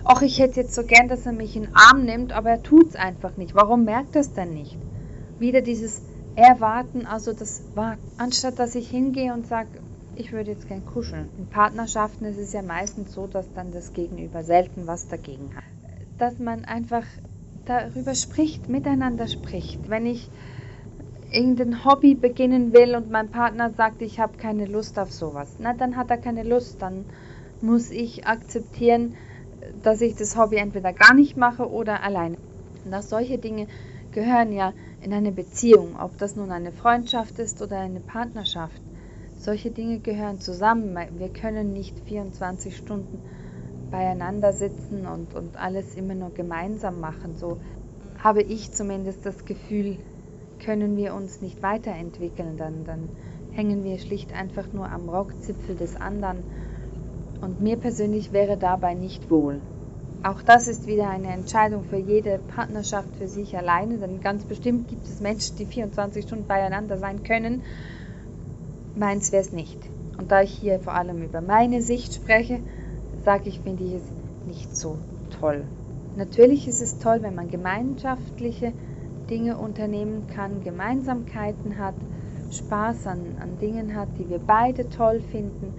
ach, 0.05 0.21
ich 0.21 0.39
hätte 0.39 0.61
jetzt 0.61 0.75
so 0.75 0.83
gern, 0.83 1.07
dass 1.07 1.25
er 1.25 1.33
mich 1.33 1.55
in 1.55 1.63
den 1.63 1.75
Arm 1.75 2.05
nimmt, 2.05 2.31
aber 2.31 2.51
er 2.51 2.63
tut 2.63 2.89
es 2.89 2.95
einfach 2.95 3.35
nicht. 3.37 3.55
Warum 3.55 3.83
merkt 3.83 4.15
er 4.15 4.21
es 4.21 4.33
denn 4.33 4.53
nicht? 4.53 4.77
Wieder 5.37 5.61
dieses 5.61 6.03
Erwarten, 6.35 7.05
also 7.05 7.33
das 7.33 7.63
Warten, 7.73 8.01
anstatt 8.17 8.59
dass 8.59 8.75
ich 8.75 8.89
hingehe 8.89 9.33
und 9.33 9.47
sage, 9.47 9.69
ich 10.15 10.31
würde 10.31 10.51
jetzt 10.51 10.67
gern 10.67 10.85
kuscheln. 10.85 11.29
In 11.37 11.47
Partnerschaften 11.47 12.25
ist 12.25 12.37
es 12.37 12.53
ja 12.53 12.61
meistens 12.61 13.13
so, 13.13 13.27
dass 13.27 13.51
dann 13.53 13.71
das 13.71 13.91
Gegenüber 13.93 14.43
selten 14.43 14.87
was 14.87 15.07
dagegen 15.07 15.53
hat. 15.55 15.63
Dass 16.17 16.39
man 16.39 16.63
einfach 16.63 17.03
darüber 17.65 18.15
spricht, 18.15 18.69
miteinander 18.69 19.27
spricht. 19.27 19.89
Wenn 19.89 20.05
ich 20.05 20.29
irgendein 21.31 21.83
Hobby 21.83 22.15
beginnen 22.15 22.73
will 22.73 22.95
und 22.95 23.09
mein 23.09 23.29
Partner 23.29 23.71
sagt, 23.71 24.01
ich 24.01 24.19
habe 24.19 24.37
keine 24.37 24.65
Lust 24.65 24.97
auf 24.99 25.11
sowas, 25.11 25.55
na 25.57 25.73
dann 25.73 25.97
hat 25.97 26.09
er 26.11 26.17
keine 26.17 26.43
Lust, 26.43 26.81
dann 26.81 27.05
muss 27.61 27.91
ich 27.91 28.27
akzeptieren, 28.27 29.15
dass 29.85 30.01
ich 30.01 30.15
das 30.15 30.35
Hobby 30.35 30.57
entweder 30.57 30.93
gar 30.93 31.13
nicht 31.13 31.37
mache 31.37 31.69
oder 31.69 32.01
alleine. 32.01 32.37
Und 32.83 32.93
auch 32.93 33.03
solche 33.03 33.37
Dinge 33.37 33.67
gehören 34.11 34.51
ja 34.51 34.73
in 35.01 35.13
eine 35.13 35.31
Beziehung, 35.31 35.95
ob 36.01 36.17
das 36.17 36.35
nun 36.35 36.51
eine 36.51 36.71
Freundschaft 36.71 37.37
ist 37.37 37.61
oder 37.61 37.79
eine 37.79 37.99
Partnerschaft. 37.99 38.81
Solche 39.37 39.69
Dinge 39.69 39.99
gehören 39.99 40.39
zusammen. 40.39 40.97
Wir 41.17 41.29
können 41.29 41.73
nicht 41.73 41.99
24 42.07 42.75
Stunden 42.75 43.19
beieinander 43.91 44.53
sitzen 44.53 45.05
und, 45.05 45.35
und 45.35 45.55
alles 45.57 45.95
immer 45.95 46.15
nur 46.15 46.31
gemeinsam 46.31 46.99
machen. 46.99 47.35
So 47.37 47.57
habe 48.17 48.41
ich 48.41 48.71
zumindest 48.71 49.23
das 49.25 49.45
Gefühl, 49.45 49.97
können 50.65 50.97
wir 50.97 51.13
uns 51.13 51.41
nicht 51.41 51.61
weiterentwickeln. 51.61 52.57
Dann, 52.57 52.85
dann 52.85 53.09
hängen 53.51 53.83
wir 53.83 53.99
schlicht 53.99 54.33
einfach 54.33 54.65
nur 54.73 54.89
am 54.89 55.09
Rockzipfel 55.09 55.75
des 55.75 55.95
anderen. 55.95 56.43
Und 57.41 57.61
mir 57.61 57.77
persönlich 57.77 58.31
wäre 58.31 58.57
dabei 58.57 58.95
nicht 58.95 59.29
wohl. 59.29 59.61
Auch 60.25 60.41
das 60.41 60.67
ist 60.67 60.88
wieder 60.88 61.07
eine 61.07 61.31
Entscheidung 61.31 61.83
für 61.83 61.97
jede 61.97 62.39
Partnerschaft 62.39 63.07
für 63.17 63.27
sich 63.27 63.55
alleine, 63.55 63.99
denn 63.99 64.21
ganz 64.21 64.43
bestimmt 64.43 64.88
gibt 64.88 65.07
es 65.07 65.19
Menschen, 65.19 65.55
die 65.57 65.65
24 65.65 66.25
Stunden 66.25 66.47
beieinander 66.47 66.97
sein 66.97 67.23
können. 67.23 67.61
Meins 68.95 69.31
wäre 69.31 69.43
es 69.43 69.51
nicht. 69.51 69.77
Und 70.17 70.31
da 70.31 70.41
ich 70.41 70.51
hier 70.51 70.79
vor 70.79 70.95
allem 70.95 71.21
über 71.21 71.41
meine 71.41 71.83
Sicht 71.83 72.15
spreche, 72.15 72.59
sage 73.23 73.49
ich, 73.49 73.59
finde 73.59 73.83
ich 73.83 73.93
es 73.93 74.47
nicht 74.47 74.75
so 74.75 74.97
toll. 75.39 75.63
Natürlich 76.17 76.67
ist 76.67 76.81
es 76.81 76.97
toll, 76.97 77.21
wenn 77.21 77.35
man 77.35 77.51
gemeinschaftliche 77.51 78.73
Dinge 79.29 79.57
unternehmen 79.57 80.25
kann, 80.33 80.63
Gemeinsamkeiten 80.63 81.77
hat, 81.77 81.95
Spaß 82.51 83.05
an, 83.05 83.19
an 83.39 83.59
Dingen 83.59 83.95
hat, 83.95 84.07
die 84.17 84.27
wir 84.27 84.39
beide 84.39 84.89
toll 84.89 85.21
finden 85.31 85.71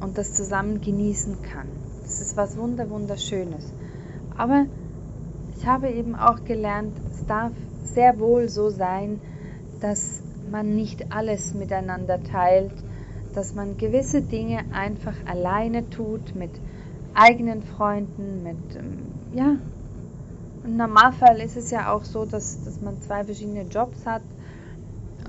und 0.00 0.18
das 0.18 0.34
zusammen 0.34 0.82
genießen 0.82 1.40
kann. 1.40 1.89
Das 2.10 2.20
ist 2.20 2.36
was 2.36 2.56
wunder 2.56 2.90
wunderschönes. 2.90 3.72
Aber 4.36 4.66
ich 5.56 5.64
habe 5.64 5.88
eben 5.90 6.16
auch 6.16 6.44
gelernt, 6.44 6.92
es 7.12 7.24
darf 7.24 7.52
sehr 7.84 8.18
wohl 8.18 8.48
so 8.48 8.68
sein, 8.68 9.20
dass 9.80 10.20
man 10.50 10.74
nicht 10.74 11.12
alles 11.12 11.54
miteinander 11.54 12.20
teilt, 12.24 12.72
dass 13.32 13.54
man 13.54 13.78
gewisse 13.78 14.22
Dinge 14.22 14.64
einfach 14.72 15.14
alleine 15.24 15.88
tut 15.88 16.34
mit 16.34 16.50
eigenen 17.14 17.62
Freunden, 17.62 18.42
mit 18.42 18.58
ähm, 18.74 18.98
ja. 19.32 19.56
Im 20.64 20.76
Normalfall 20.76 21.40
ist 21.40 21.56
es 21.56 21.70
ja 21.70 21.92
auch 21.92 22.02
so, 22.02 22.24
dass, 22.24 22.64
dass 22.64 22.80
man 22.80 23.00
zwei 23.02 23.22
verschiedene 23.22 23.62
Jobs 23.62 24.04
hat, 24.04 24.22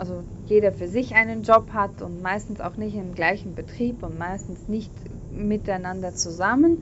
also 0.02 0.24
jeder 0.48 0.72
für 0.72 0.88
sich 0.88 1.14
einen 1.14 1.44
Job 1.44 1.74
hat 1.74 2.02
und 2.02 2.24
meistens 2.24 2.60
auch 2.60 2.76
nicht 2.76 2.96
im 2.96 3.14
gleichen 3.14 3.54
Betrieb 3.54 4.02
und 4.02 4.18
meistens 4.18 4.68
nicht 4.68 4.90
miteinander 5.32 6.16
zusammen 6.16 6.82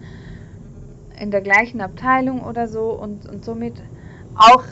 in 1.20 1.30
der 1.30 1.42
gleichen 1.42 1.82
Abteilung 1.82 2.42
oder 2.42 2.70
so 2.70 2.94
und, 2.94 3.28
und 3.30 3.44
somit 3.44 3.74
auch 4.36 4.64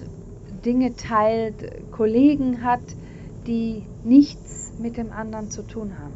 Dinge 0.64 0.96
teilt, 0.96 1.92
Kollegen 1.92 2.64
hat, 2.64 2.80
die 3.48 3.84
nichts 4.06 4.72
mit 4.80 4.96
dem 4.96 5.12
anderen 5.12 5.52
zu 5.52 5.64
tun 5.64 5.92
haben. 6.02 6.14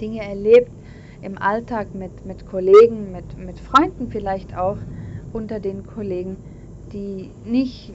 Dinge 0.00 0.26
erlebt 0.26 0.70
im 1.20 1.36
Alltag 1.36 1.94
mit, 1.94 2.24
mit 2.24 2.48
Kollegen, 2.48 3.12
mit, 3.12 3.36
mit 3.36 3.58
Freunden 3.60 4.10
vielleicht 4.10 4.56
auch 4.56 4.78
unter 5.34 5.60
den 5.60 5.86
Kollegen, 5.86 6.38
die 6.94 7.28
nicht 7.44 7.92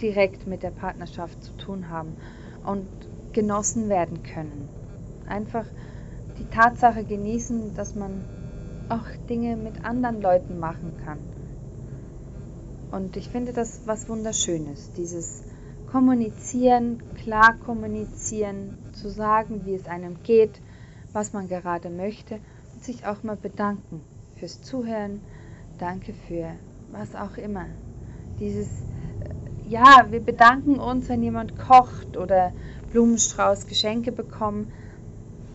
direkt 0.00 0.46
mit 0.46 0.62
der 0.62 0.70
Partnerschaft 0.70 1.42
zu 1.42 1.52
tun 1.56 1.88
haben 1.88 2.16
und 2.64 2.86
genossen 3.32 3.88
werden 3.88 4.22
können. 4.22 4.68
Einfach 5.26 5.66
die 6.38 6.46
Tatsache 6.46 7.04
genießen, 7.04 7.74
dass 7.74 7.94
man 7.94 8.24
auch 8.88 9.06
Dinge 9.28 9.56
mit 9.56 9.84
anderen 9.84 10.20
Leuten 10.20 10.58
machen 10.58 10.92
kann. 11.04 11.18
Und 12.90 13.16
ich 13.16 13.28
finde 13.28 13.52
das 13.52 13.80
was 13.86 14.08
Wunderschönes, 14.08 14.92
dieses 14.92 15.42
Kommunizieren, 15.90 17.02
klar 17.14 17.56
kommunizieren, 17.64 18.76
zu 18.92 19.08
sagen, 19.08 19.62
wie 19.64 19.74
es 19.74 19.86
einem 19.86 20.22
geht, 20.22 20.60
was 21.12 21.32
man 21.32 21.48
gerade 21.48 21.90
möchte 21.90 22.38
und 22.74 22.84
sich 22.84 23.06
auch 23.06 23.22
mal 23.22 23.36
bedanken 23.36 24.00
fürs 24.36 24.62
Zuhören, 24.62 25.20
danke 25.78 26.12
für 26.12 26.50
was 26.90 27.14
auch 27.14 27.36
immer. 27.36 27.66
Dieses, 28.40 28.68
ja, 29.68 30.06
wir 30.10 30.20
bedanken 30.20 30.78
uns, 30.78 31.08
wenn 31.08 31.22
jemand 31.22 31.58
kocht 31.58 32.16
oder 32.16 32.52
Blumenstrauß, 32.92 33.66
Geschenke 33.66 34.12
bekommen, 34.12 34.70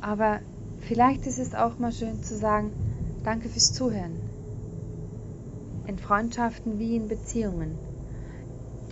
aber 0.02 0.39
vielleicht 0.80 1.26
ist 1.26 1.39
es 1.39 1.56
auch 1.56 1.80
mal 1.80 1.91
schön 1.91 2.21
zu 2.21 2.36
sagen, 2.36 2.71
danke 3.24 3.47
fürs 3.47 3.74
Zuhören. 3.74 4.19
In 5.88 5.97
Freundschaften 5.97 6.78
wie 6.80 6.95
in 6.95 7.08
Beziehungen. 7.08 7.78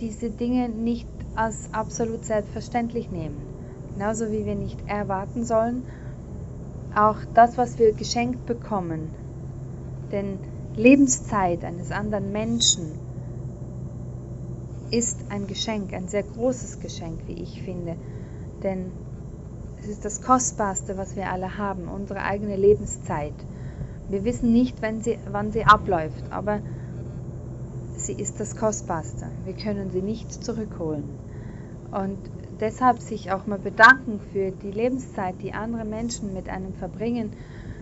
Diese 0.00 0.30
Dinge 0.30 0.68
nicht 0.68 1.06
als 1.34 1.72
absolut 1.72 2.24
selbstverständlich 2.24 3.10
nehmen. 3.10 3.36
Genauso 3.94 4.30
wie 4.30 4.46
wir 4.46 4.54
nicht 4.54 4.78
erwarten 4.88 5.44
sollen, 5.44 5.84
auch 6.94 7.18
das, 7.34 7.58
was 7.58 7.78
wir 7.78 7.92
geschenkt 7.92 8.46
bekommen. 8.46 9.10
Denn 10.10 10.38
Lebenszeit 10.76 11.64
eines 11.64 11.92
anderen 11.92 12.32
Menschen 12.32 13.09
ist 14.90 15.18
ein 15.28 15.46
Geschenk, 15.46 15.92
ein 15.92 16.08
sehr 16.08 16.22
großes 16.22 16.80
Geschenk, 16.80 17.20
wie 17.26 17.42
ich 17.42 17.62
finde. 17.62 17.96
Denn 18.62 18.90
es 19.80 19.88
ist 19.88 20.04
das 20.04 20.20
Kostbarste, 20.20 20.96
was 20.96 21.16
wir 21.16 21.30
alle 21.30 21.56
haben, 21.56 21.88
unsere 21.88 22.22
eigene 22.22 22.56
Lebenszeit. 22.56 23.34
Wir 24.08 24.24
wissen 24.24 24.52
nicht, 24.52 24.82
wenn 24.82 25.00
sie, 25.02 25.18
wann 25.30 25.52
sie 25.52 25.64
abläuft, 25.64 26.24
aber 26.30 26.60
sie 27.96 28.12
ist 28.12 28.40
das 28.40 28.56
Kostbarste. 28.56 29.26
Wir 29.44 29.54
können 29.54 29.90
sie 29.90 30.02
nicht 30.02 30.44
zurückholen. 30.44 31.04
Und 31.92 32.18
deshalb 32.60 33.00
sich 33.00 33.32
auch 33.32 33.46
mal 33.46 33.58
bedanken 33.58 34.20
für 34.32 34.50
die 34.50 34.70
Lebenszeit, 34.70 35.36
die 35.42 35.52
andere 35.52 35.84
Menschen 35.84 36.34
mit 36.34 36.48
einem 36.48 36.74
verbringen, 36.74 37.32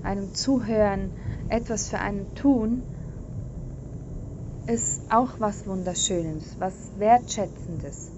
einem 0.03 0.35
zuhören, 0.35 1.11
etwas 1.49 1.89
für 1.89 1.99
einen 1.99 2.35
tun, 2.35 2.83
ist 4.69 5.01
auch 5.11 5.31
was 5.39 5.67
Wunderschönes, 5.67 6.57
was 6.59 6.75
Wertschätzendes. 6.99 8.11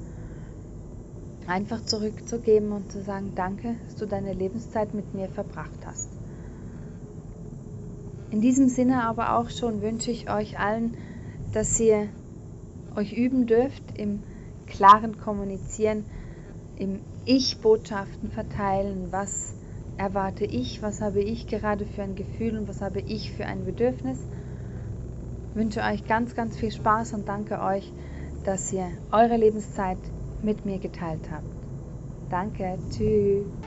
Einfach 1.46 1.84
zurückzugeben 1.84 2.72
und 2.72 2.90
zu 2.90 3.02
sagen, 3.02 3.32
danke, 3.36 3.76
dass 3.86 3.96
du 3.96 4.06
deine 4.06 4.32
Lebenszeit 4.32 4.92
mit 4.92 5.14
mir 5.14 5.28
verbracht 5.28 5.86
hast. 5.86 6.08
In 8.30 8.40
diesem 8.40 8.68
Sinne 8.68 9.04
aber 9.04 9.38
auch 9.38 9.50
schon 9.50 9.80
wünsche 9.80 10.10
ich 10.10 10.30
euch 10.30 10.58
allen, 10.58 10.96
dass 11.52 11.78
ihr 11.78 12.08
euch 12.96 13.12
üben 13.12 13.46
dürft 13.46 13.82
im 13.96 14.22
klaren 14.66 15.18
Kommunizieren, 15.18 16.04
im 16.76 17.00
Ich 17.26 17.58
Botschaften 17.58 18.30
verteilen, 18.30 19.08
was 19.10 19.54
erwarte 19.98 20.44
ich, 20.44 20.82
was 20.82 21.00
habe 21.00 21.20
ich 21.20 21.46
gerade 21.46 21.86
für 21.86 22.02
ein 22.02 22.16
Gefühl 22.16 22.58
und 22.58 22.68
was 22.68 22.80
habe 22.80 23.00
ich 23.00 23.30
für 23.32 23.46
ein 23.46 23.64
Bedürfnis. 23.64 24.18
Wünsche 25.54 25.82
euch 25.82 26.06
ganz, 26.06 26.34
ganz 26.34 26.56
viel 26.56 26.70
Spaß 26.70 27.14
und 27.14 27.28
danke 27.28 27.60
euch, 27.60 27.92
dass 28.44 28.72
ihr 28.72 28.90
eure 29.10 29.36
Lebenszeit 29.36 29.98
mit 30.42 30.64
mir 30.64 30.78
geteilt 30.78 31.30
habt. 31.30 31.44
Danke, 32.30 32.78
tschüss. 32.90 33.59